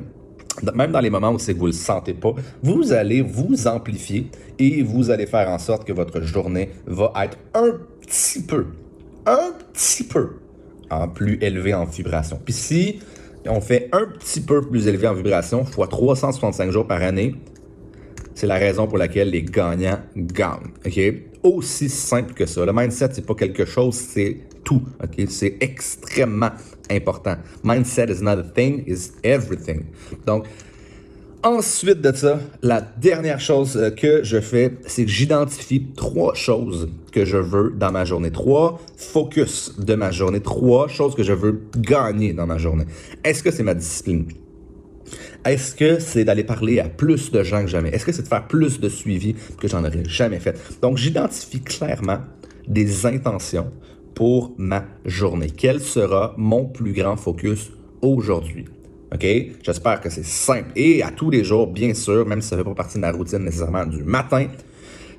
Même 0.73 0.91
dans 0.91 0.99
les 0.99 1.09
moments 1.09 1.31
où 1.31 1.39
c'est 1.39 1.53
que 1.53 1.59
vous 1.59 1.67
ne 1.67 1.71
le 1.71 1.77
sentez 1.77 2.13
pas, 2.13 2.33
vous 2.63 2.93
allez 2.93 3.21
vous 3.21 3.67
amplifier 3.67 4.29
et 4.57 4.83
vous 4.83 5.11
allez 5.11 5.25
faire 5.25 5.49
en 5.49 5.57
sorte 5.57 5.85
que 5.85 5.91
votre 5.91 6.21
journée 6.21 6.69
va 6.85 7.11
être 7.23 7.37
un 7.53 7.71
petit 8.01 8.41
peu, 8.41 8.67
un 9.25 9.51
petit 9.73 10.03
peu 10.03 10.29
plus 11.13 11.37
élevé 11.41 11.73
en 11.73 11.85
vibration. 11.85 12.39
Puis 12.43 12.53
si 12.53 12.99
on 13.47 13.59
fait 13.59 13.89
un 13.91 14.05
petit 14.05 14.41
peu 14.41 14.61
plus 14.61 14.87
élevé 14.87 15.07
en 15.07 15.13
vibration, 15.13 15.65
fois 15.65 15.87
365 15.87 16.71
jours 16.71 16.87
par 16.87 17.01
année, 17.01 17.35
c'est 18.35 18.47
la 18.47 18.55
raison 18.55 18.85
pour 18.85 18.97
laquelle 18.97 19.29
les 19.29 19.43
gagnants 19.43 19.99
gagnent. 20.15 20.73
OK? 20.85 20.99
Aussi 21.41 21.89
simple 21.89 22.33
que 22.33 22.45
ça. 22.45 22.65
Le 22.65 22.73
mindset, 22.73 23.09
c'est 23.13 23.25
pas 23.25 23.33
quelque 23.33 23.65
chose, 23.65 23.95
c'est 23.95 24.37
tout. 24.63 24.81
OK? 25.01 25.25
C'est 25.29 25.57
extrêmement 25.61 26.51
important. 26.91 27.37
Mindset 27.63 28.07
is 28.11 28.21
not 28.21 28.31
a 28.31 28.43
thing, 28.43 28.83
is 28.87 29.11
everything. 29.23 29.85
Donc, 30.27 30.45
ensuite 31.43 32.01
de 32.01 32.11
ça, 32.13 32.39
la 32.61 32.81
dernière 32.81 33.39
chose 33.39 33.77
euh, 33.77 33.89
que 33.91 34.23
je 34.23 34.41
fais, 34.41 34.73
c'est 34.85 35.05
que 35.05 35.11
j'identifie 35.11 35.87
trois 35.95 36.33
choses 36.33 36.89
que 37.13 37.23
je 37.23 37.37
veux 37.37 37.73
dans 37.77 37.91
ma 37.91 38.03
journée. 38.03 38.31
Trois 38.31 38.81
focus 38.97 39.79
de 39.79 39.95
ma 39.95 40.11
journée. 40.11 40.41
Trois 40.41 40.89
choses 40.89 41.15
que 41.15 41.23
je 41.23 41.33
veux 41.33 41.61
gagner 41.77 42.33
dans 42.33 42.47
ma 42.47 42.57
journée. 42.57 42.85
Est-ce 43.23 43.41
que 43.41 43.51
c'est 43.51 43.63
ma 43.63 43.75
discipline? 43.75 44.25
Est-ce 45.45 45.75
que 45.75 45.99
c'est 45.99 46.23
d'aller 46.23 46.43
parler 46.43 46.79
à 46.79 46.89
plus 46.89 47.31
de 47.31 47.43
gens 47.43 47.61
que 47.61 47.67
jamais? 47.67 47.89
Est-ce 47.89 48.05
que 48.05 48.11
c'est 48.11 48.23
de 48.23 48.27
faire 48.27 48.47
plus 48.47 48.79
de 48.79 48.89
suivi 48.89 49.35
que 49.59 49.67
j'en 49.67 49.83
aurais 49.83 50.03
jamais 50.05 50.39
fait? 50.39 50.59
Donc, 50.81 50.97
j'identifie 50.97 51.61
clairement 51.61 52.19
des 52.67 53.05
intentions 53.05 53.71
pour 54.15 54.53
ma 54.57 54.85
journée. 55.05 55.49
Quel 55.55 55.79
sera 55.81 56.33
mon 56.37 56.65
plus 56.65 56.93
grand 56.93 57.17
focus 57.17 57.71
aujourd'hui? 58.01 58.65
OK? 59.13 59.25
J'espère 59.63 60.01
que 60.01 60.09
c'est 60.09 60.25
simple. 60.25 60.71
Et 60.75 61.03
à 61.03 61.11
tous 61.11 61.29
les 61.29 61.43
jours, 61.43 61.67
bien 61.67 61.93
sûr, 61.93 62.25
même 62.25 62.41
si 62.41 62.49
ça 62.49 62.55
ne 62.55 62.61
fait 62.61 62.69
pas 62.69 62.75
partie 62.75 62.95
de 62.95 63.01
ma 63.01 63.11
routine 63.11 63.39
nécessairement 63.39 63.85
du 63.85 64.03
matin, 64.03 64.47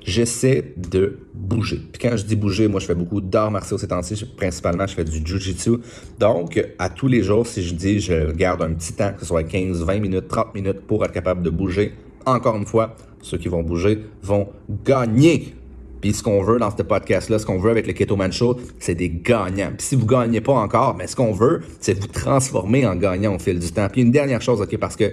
j'essaie 0.07 0.73
de 0.77 1.19
bouger. 1.33 1.81
Puis 1.91 2.01
quand 2.01 2.15
je 2.15 2.23
dis 2.23 2.37
bouger, 2.37 2.67
moi 2.67 2.79
je 2.79 2.85
fais 2.85 2.95
beaucoup 2.95 3.19
d'arts 3.21 3.51
martiaux 3.51 3.77
ces 3.77 3.89
temps-ci, 3.89 4.25
principalement 4.37 4.87
je 4.87 4.95
fais 4.95 5.03
du 5.03 5.21
jujitsu. 5.23 5.71
Donc 6.17 6.65
à 6.79 6.89
tous 6.89 7.07
les 7.07 7.21
jours, 7.21 7.45
si 7.45 7.61
je 7.61 7.75
dis 7.75 7.99
je 7.99 8.31
garde 8.31 8.63
un 8.63 8.73
petit 8.73 8.93
temps, 8.93 9.11
que 9.13 9.19
ce 9.19 9.25
soit 9.25 9.43
15, 9.43 9.83
20 9.83 9.99
minutes, 9.99 10.29
30 10.29 10.55
minutes 10.55 10.81
pour 10.87 11.03
être 11.03 11.11
capable 11.11 11.43
de 11.43 11.49
bouger, 11.49 11.93
encore 12.25 12.55
une 12.55 12.65
fois, 12.65 12.95
ceux 13.21 13.37
qui 13.37 13.49
vont 13.49 13.63
bouger 13.63 13.99
vont 14.23 14.47
gagner. 14.85 15.53
Puis 15.99 16.13
ce 16.13 16.23
qu'on 16.23 16.41
veut 16.41 16.59
dans 16.59 16.75
ce 16.75 16.83
podcast-là, 16.83 17.39
ce 17.39 17.45
qu'on 17.45 17.57
veut 17.57 17.71
avec 17.71 17.85
le 17.85 17.93
Keto 17.93 18.15
Man 18.15 18.31
Show, 18.31 18.57
c'est 18.79 18.95
des 18.95 19.09
gagnants. 19.09 19.71
Puis 19.77 19.87
si 19.87 19.95
vous 19.95 20.05
gagnez 20.05 20.41
pas 20.41 20.53
encore, 20.53 20.95
mais 20.95 21.07
ce 21.07 21.15
qu'on 21.15 21.33
veut, 21.33 21.61
c'est 21.81 21.99
vous 21.99 22.07
transformer 22.07 22.85
en 22.85 22.95
gagnant 22.95 23.35
au 23.35 23.39
fil 23.39 23.59
du 23.59 23.71
temps. 23.71 23.87
Puis 23.91 24.03
une 24.03 24.11
dernière 24.11 24.41
chose, 24.41 24.61
OK, 24.61 24.77
parce 24.77 24.95
que 24.95 25.11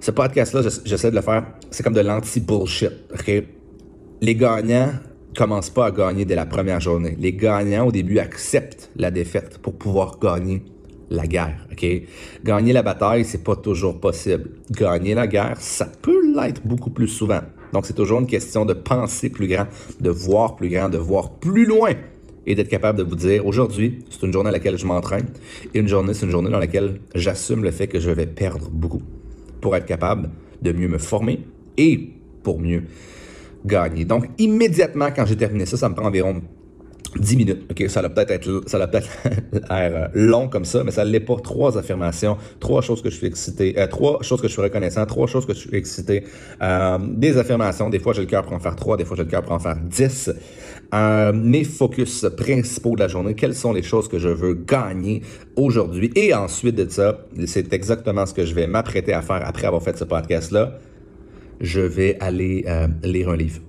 ce 0.00 0.10
podcast-là, 0.12 0.62
j'essaie 0.84 1.10
de 1.10 1.16
le 1.16 1.22
faire, 1.22 1.44
c'est 1.70 1.82
comme 1.82 1.94
de 1.94 2.00
l'anti-bullshit, 2.00 2.92
OK? 3.12 3.44
Les 4.22 4.36
gagnants 4.36 4.92
commencent 5.36 5.70
pas 5.70 5.86
à 5.86 5.90
gagner 5.90 6.24
dès 6.24 6.36
la 6.36 6.46
première 6.46 6.80
journée. 6.80 7.16
Les 7.18 7.32
gagnants, 7.32 7.88
au 7.88 7.92
début, 7.92 8.20
acceptent 8.20 8.88
la 8.96 9.10
défaite 9.10 9.58
pour 9.58 9.74
pouvoir 9.74 10.18
gagner 10.20 10.62
la 11.10 11.26
guerre. 11.26 11.66
Gagner 12.44 12.72
la 12.72 12.82
bataille, 12.82 13.24
c'est 13.24 13.42
pas 13.42 13.56
toujours 13.56 13.98
possible. 13.98 14.50
Gagner 14.70 15.14
la 15.14 15.26
guerre, 15.26 15.56
ça 15.58 15.86
peut 15.86 16.32
l'être 16.36 16.64
beaucoup 16.64 16.90
plus 16.90 17.08
souvent. 17.08 17.40
Donc, 17.72 17.84
c'est 17.84 17.94
toujours 17.94 18.20
une 18.20 18.28
question 18.28 18.64
de 18.64 18.74
penser 18.74 19.28
plus 19.28 19.48
grand, 19.48 19.66
de 20.00 20.10
voir 20.10 20.54
plus 20.54 20.68
grand, 20.68 20.88
de 20.88 20.98
voir 20.98 21.32
plus 21.32 21.66
loin 21.66 21.94
et 22.46 22.54
d'être 22.54 22.68
capable 22.68 22.98
de 22.98 23.02
vous 23.02 23.16
dire 23.16 23.44
aujourd'hui, 23.44 24.04
c'est 24.08 24.24
une 24.24 24.32
journée 24.32 24.50
à 24.50 24.52
laquelle 24.52 24.78
je 24.78 24.86
m'entraîne 24.86 25.26
et 25.74 25.80
une 25.80 25.88
journée, 25.88 26.14
c'est 26.14 26.26
une 26.26 26.32
journée 26.32 26.50
dans 26.50 26.58
laquelle 26.58 27.00
j'assume 27.14 27.64
le 27.64 27.72
fait 27.72 27.88
que 27.88 27.98
je 27.98 28.10
vais 28.10 28.26
perdre 28.26 28.68
beaucoup 28.70 29.02
pour 29.60 29.74
être 29.74 29.86
capable 29.86 30.30
de 30.60 30.72
mieux 30.72 30.88
me 30.88 30.98
former 30.98 31.40
et 31.76 32.10
pour 32.42 32.60
mieux 32.60 32.84
gagner. 33.64 34.04
Donc, 34.04 34.28
immédiatement, 34.38 35.08
quand 35.14 35.26
j'ai 35.26 35.36
terminé 35.36 35.66
ça, 35.66 35.76
ça 35.76 35.88
me 35.88 35.94
prend 35.94 36.06
environ 36.06 36.42
10 37.18 37.36
minutes. 37.36 37.88
Ça 37.88 38.02
va 38.02 38.08
peut-être 38.08 38.28
peut-être 38.30 39.08
l'air 39.52 39.70
euh, 39.70 40.08
long 40.14 40.48
comme 40.48 40.64
ça, 40.64 40.82
mais 40.84 40.90
ça 40.90 41.04
l'est 41.04 41.20
pas. 41.20 41.36
Trois 41.42 41.76
affirmations, 41.76 42.36
trois 42.60 42.80
choses 42.80 43.02
que 43.02 43.10
je 43.10 43.16
suis 43.16 43.26
excité, 43.26 43.74
euh, 43.78 43.86
trois 43.86 44.22
choses 44.22 44.40
que 44.40 44.48
je 44.48 44.52
suis 44.52 44.62
reconnaissant, 44.62 45.04
trois 45.06 45.26
choses 45.26 45.46
que 45.46 45.54
je 45.54 45.58
suis 45.58 45.74
excité. 45.74 46.24
Euh, 46.62 46.98
des 47.00 47.36
affirmations, 47.38 47.90
des 47.90 47.98
fois 47.98 48.12
j'ai 48.12 48.22
le 48.22 48.26
cœur 48.26 48.44
pour 48.44 48.52
en 48.54 48.60
faire 48.60 48.76
trois, 48.76 48.96
des 48.96 49.04
fois 49.04 49.16
j'ai 49.16 49.24
le 49.24 49.30
cœur 49.30 49.42
pour 49.42 49.52
en 49.52 49.58
faire 49.58 49.76
dix. 49.76 50.30
mes 51.34 51.64
focus 51.64 52.26
principaux 52.36 52.94
de 52.94 53.00
la 53.00 53.08
journée, 53.08 53.34
quelles 53.34 53.54
sont 53.54 53.72
les 53.72 53.82
choses 53.82 54.08
que 54.08 54.18
je 54.18 54.28
veux 54.28 54.54
gagner 54.54 55.22
aujourd'hui? 55.56 56.10
Et 56.16 56.34
ensuite 56.34 56.76
de 56.76 56.88
ça, 56.88 57.26
c'est 57.46 57.72
exactement 57.72 58.26
ce 58.26 58.34
que 58.34 58.44
je 58.44 58.54
vais 58.54 58.66
m'apprêter 58.66 59.12
à 59.12 59.22
faire 59.22 59.42
après 59.46 59.66
avoir 59.66 59.82
fait 59.82 59.96
ce 59.96 60.04
podcast-là 60.04 60.78
je 61.62 61.80
vais 61.80 62.18
aller 62.20 62.64
euh, 62.66 62.88
lire 63.04 63.30
un 63.30 63.36
livre. 63.36 63.60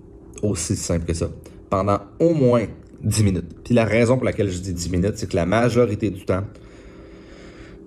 Aussi 0.41 0.75
simple 0.75 1.05
que 1.05 1.13
ça. 1.13 1.29
Pendant 1.69 1.99
au 2.19 2.33
moins 2.33 2.65
10 3.03 3.23
minutes. 3.23 3.45
Puis 3.63 3.73
la 3.73 3.85
raison 3.85 4.15
pour 4.15 4.25
laquelle 4.25 4.49
je 4.49 4.59
dis 4.59 4.73
10 4.73 4.91
minutes, 4.91 5.13
c'est 5.15 5.29
que 5.29 5.35
la 5.35 5.45
majorité 5.45 6.09
du 6.09 6.25
temps, 6.25 6.43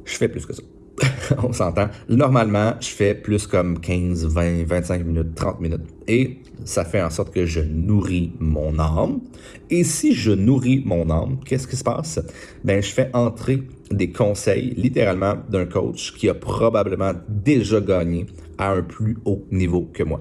je 0.04 0.14
fais 0.14 0.28
plus 0.28 0.46
que 0.46 0.54
ça. 0.54 0.62
On 1.42 1.52
s'entend. 1.52 1.88
Normalement, 2.08 2.74
je 2.80 2.88
fais 2.88 3.14
plus 3.14 3.46
comme 3.46 3.80
15, 3.80 4.26
20, 4.26 4.64
25 4.64 5.04
minutes, 5.04 5.34
30 5.34 5.60
minutes. 5.60 5.82
Et 6.08 6.38
ça 6.64 6.84
fait 6.84 7.02
en 7.02 7.10
sorte 7.10 7.34
que 7.34 7.44
je 7.44 7.60
nourris 7.60 8.32
mon 8.38 8.78
âme. 8.78 9.20
Et 9.68 9.84
si 9.84 10.14
je 10.14 10.30
nourris 10.30 10.82
mon 10.86 11.10
âme, 11.10 11.38
qu'est-ce 11.44 11.66
qui 11.66 11.76
se 11.76 11.84
passe? 11.84 12.20
Ben, 12.64 12.82
je 12.82 12.90
fais 12.90 13.10
entrer 13.12 13.62
des 13.90 14.10
conseils, 14.10 14.74
littéralement, 14.76 15.34
d'un 15.50 15.66
coach 15.66 16.14
qui 16.14 16.28
a 16.28 16.34
probablement 16.34 17.12
déjà 17.28 17.80
gagné 17.80 18.26
à 18.58 18.72
un 18.72 18.82
plus 18.82 19.16
haut 19.24 19.46
niveau 19.50 19.88
que 19.92 20.02
moi. 20.02 20.20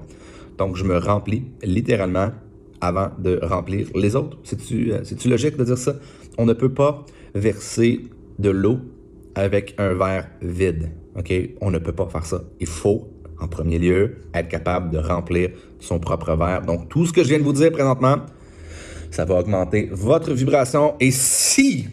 Donc, 0.58 0.76
je 0.76 0.84
me 0.84 0.98
remplis 0.98 1.44
littéralement 1.62 2.30
avant 2.80 3.10
de 3.18 3.38
remplir 3.42 3.88
les 3.94 4.16
autres. 4.16 4.38
C'est-tu 4.44 4.92
euh, 4.92 5.02
logique 5.26 5.56
de 5.56 5.64
dire 5.64 5.78
ça? 5.78 5.94
On 6.38 6.46
ne 6.46 6.52
peut 6.52 6.72
pas 6.72 7.04
verser 7.34 8.02
de 8.38 8.50
l'eau 8.50 8.78
avec 9.34 9.74
un 9.78 9.94
verre 9.94 10.28
vide. 10.42 10.90
OK? 11.16 11.32
On 11.60 11.70
ne 11.70 11.78
peut 11.78 11.92
pas 11.92 12.06
faire 12.08 12.26
ça. 12.26 12.42
Il 12.60 12.66
faut 12.66 13.10
en 13.40 13.48
premier 13.48 13.78
lieu, 13.78 14.16
être 14.34 14.48
capable 14.48 14.90
de 14.90 14.98
remplir 14.98 15.50
son 15.78 15.98
propre 15.98 16.36
verre. 16.36 16.62
Donc, 16.62 16.88
tout 16.88 17.06
ce 17.06 17.12
que 17.12 17.22
je 17.22 17.28
viens 17.28 17.38
de 17.38 17.44
vous 17.44 17.52
dire 17.52 17.70
présentement, 17.70 18.16
ça 19.10 19.24
va 19.24 19.38
augmenter 19.38 19.88
votre 19.92 20.32
vibration. 20.32 20.94
Et 21.00 21.10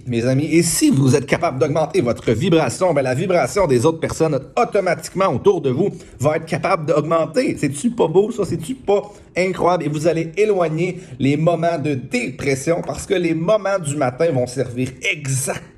mes 0.08 0.26
amis, 0.26 0.50
et 0.52 0.64
si 0.64 0.90
vous 0.90 1.16
êtes 1.16 1.26
capable 1.26 1.60
d'augmenter 1.60 2.02
votre 2.02 2.32
vibration, 2.32 2.94
ben 2.94 3.02
la 3.02 3.14
vibration 3.14 3.66
des 3.66 3.86
autres 3.86 4.00
personnes 4.00 4.40
automatiquement 4.58 5.28
autour 5.28 5.62
de 5.62 5.70
vous 5.70 5.90
va 6.20 6.38
être 6.38 6.46
capable 6.46 6.86
d'augmenter. 6.86 7.56
C'est-tu 7.58 7.92
pas 7.92 8.08
beau 8.08 8.32
ça? 8.32 8.44
C'est-tu 8.46 8.76
pas 8.76 9.02
incroyable? 9.38 9.86
Et 9.86 9.90
vous 9.90 10.08
allez 10.08 10.32
éloigner 10.38 11.00
les 11.20 11.38
moments 11.38 11.78
de 11.78 11.94
dépression 11.94 12.82
parce 12.86 13.06
que 13.06 13.14
les 13.14 13.34
moments 13.34 13.80
du 13.80 13.96
matin 13.96 14.32
vont 14.32 14.48
servir 14.48 14.90
exactement 15.02 15.73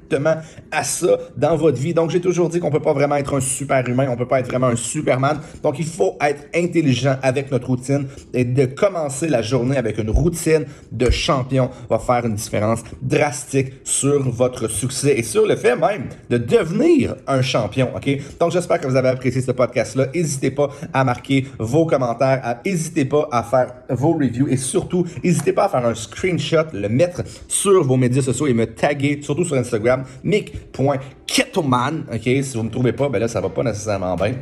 à 0.72 0.84
ça 0.84 1.18
dans 1.38 1.56
votre 1.56 1.78
vie. 1.78 1.94
Donc, 1.94 2.10
j'ai 2.10 2.22
toujours 2.22 2.50
dit 2.50 2.60
qu'on 2.60 2.72
peut 2.72 2.80
pas 2.80 2.94
vraiment 2.94 3.16
être 3.16 3.36
un 3.36 3.42
super 3.42 3.88
humain, 3.88 4.08
on 4.10 4.16
peut 4.16 4.28
pas 4.28 4.40
être 4.40 4.48
vraiment 4.48 4.68
un 4.68 4.76
superman. 4.76 5.40
Donc, 5.64 5.80
il 5.80 5.86
faut 5.86 6.18
être 6.22 6.46
intelligent 6.56 7.16
avec 7.22 7.52
notre 7.52 7.68
routine 7.68 8.08
et 8.34 8.46
de 8.46 8.66
commencer 8.66 9.28
la 9.28 9.42
journée 9.42 9.78
avec 9.78 9.98
une 9.98 10.10
routine 10.10 10.66
de 10.92 11.10
champion 11.10 11.70
va 11.90 12.00
faire 12.00 12.26
une 12.26 12.36
différence 12.36 12.84
drastique 13.02 13.74
sur 13.84 14.30
votre 14.30 14.68
succès 14.70 15.18
et 15.18 15.24
sur 15.24 15.46
le 15.46 15.56
fait 15.56 15.76
même 15.76 16.10
de 16.30 16.38
devenir 16.38 17.16
un 17.28 17.42
champion. 17.42 17.90
OK? 17.96 18.10
Donc, 18.40 18.52
j'espère 18.52 18.80
que 18.80 18.88
vous 18.88 18.96
avez 18.96 19.10
apprécié 19.10 19.42
ce 19.42 19.52
podcast-là. 19.52 20.08
N'hésitez 20.14 20.52
pas 20.52 20.70
à 20.94 21.04
marquer 21.04 21.46
vos 21.60 21.86
commentaires, 21.86 22.60
n'hésitez 22.66 23.06
pas 23.06 23.28
à 23.32 23.44
faire 23.44 23.74
vos 23.90 24.14
reviews 24.14 24.48
et 24.48 24.58
surtout, 24.58 25.06
n'hésitez 25.24 25.54
pas 25.54 25.66
à 25.66 25.70
faire 25.70 25.86
un 25.86 25.96
screenshot, 25.96 26.66
le 26.74 26.90
mettre 26.90 27.24
sur 27.48 27.84
vos 27.84 27.98
médias 27.98 28.22
sociaux 28.22 28.48
et 28.48 28.54
me 28.54 28.66
taguer, 28.66 29.20
surtout 29.22 29.46
sur 29.46 29.56
Instagram 29.56 29.95
Mick.ketoman. 30.24 32.06
OK, 32.12 32.22
si 32.22 32.54
vous 32.54 32.64
ne 32.64 32.68
me 32.68 32.72
trouvez 32.72 32.94
pas, 32.94 33.10
ben 33.10 33.20
là, 33.20 33.28
ça 33.28 33.42
va 33.42 33.50
pas 33.50 33.64
nécessairement 33.64 34.16
bien. 34.16 34.36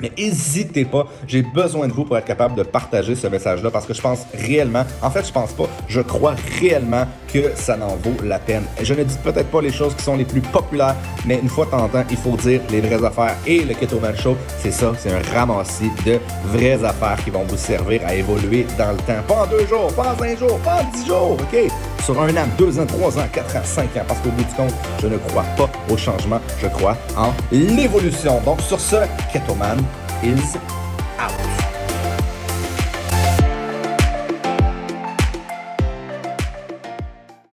Mais 0.00 0.12
n'hésitez 0.16 0.84
pas, 0.84 1.06
j'ai 1.26 1.42
besoin 1.42 1.88
de 1.88 1.92
vous 1.92 2.04
pour 2.04 2.16
être 2.18 2.26
capable 2.26 2.54
de 2.54 2.62
partager 2.62 3.14
ce 3.14 3.26
message-là 3.26 3.70
parce 3.70 3.86
que 3.86 3.94
je 3.94 4.00
pense 4.00 4.26
réellement, 4.34 4.84
en 5.02 5.10
fait, 5.10 5.26
je 5.26 5.32
pense 5.32 5.52
pas, 5.52 5.68
je 5.88 6.00
crois 6.00 6.34
réellement 6.60 7.06
que 7.32 7.52
ça 7.54 7.76
n'en 7.76 7.96
vaut 7.96 8.16
la 8.22 8.38
peine. 8.38 8.64
Je 8.82 8.94
ne 8.94 9.04
dis 9.04 9.16
peut-être 9.22 9.50
pas 9.50 9.60
les 9.60 9.72
choses 9.72 9.94
qui 9.94 10.04
sont 10.04 10.16
les 10.16 10.24
plus 10.24 10.40
populaires, 10.40 10.96
mais 11.24 11.38
une 11.42 11.48
fois 11.48 11.66
temps, 11.66 11.88
il 12.10 12.16
faut 12.16 12.36
dire 12.36 12.60
les 12.70 12.80
vraies 12.80 13.04
affaires. 13.04 13.36
Et 13.46 13.64
le 13.64 13.74
Keto 13.74 14.00
Man 14.00 14.16
Show, 14.16 14.36
c'est 14.58 14.70
ça, 14.70 14.92
c'est 14.98 15.12
un 15.12 15.22
ramassis 15.34 15.90
de 16.04 16.18
vraies 16.46 16.82
affaires 16.84 17.18
qui 17.24 17.30
vont 17.30 17.44
vous 17.44 17.56
servir 17.56 18.00
à 18.06 18.14
évoluer 18.14 18.66
dans 18.78 18.90
le 18.90 18.98
temps. 18.98 19.22
Pas 19.26 19.42
en 19.42 19.46
deux 19.46 19.66
jours, 19.66 19.92
pas 19.94 20.12
en 20.12 20.18
cinq 20.18 20.38
jours, 20.38 20.58
pas 20.60 20.82
en 20.82 20.90
dix 20.96 21.06
jours, 21.06 21.32
OK? 21.32 21.70
Sur 22.04 22.20
un 22.22 22.30
an, 22.36 22.46
deux 22.56 22.78
ans, 22.78 22.86
trois 22.86 23.18
ans, 23.18 23.26
quatre 23.32 23.56
ans, 23.56 23.64
cinq 23.64 23.96
ans, 23.96 24.04
parce 24.06 24.20
qu'au 24.20 24.30
bout 24.30 24.44
du 24.44 24.54
compte, 24.54 24.74
je 25.00 25.08
ne 25.08 25.16
crois 25.18 25.44
pas 25.56 25.68
au 25.90 25.96
changement, 25.96 26.40
je 26.60 26.68
crois 26.68 26.96
en 27.16 27.32
l'évolution. 27.50 28.40
Donc 28.44 28.60
sur 28.60 28.78
ce, 28.78 28.96
Keto 29.32 29.54
Man 29.54 29.78
is 30.22 30.56
out. 30.56 30.85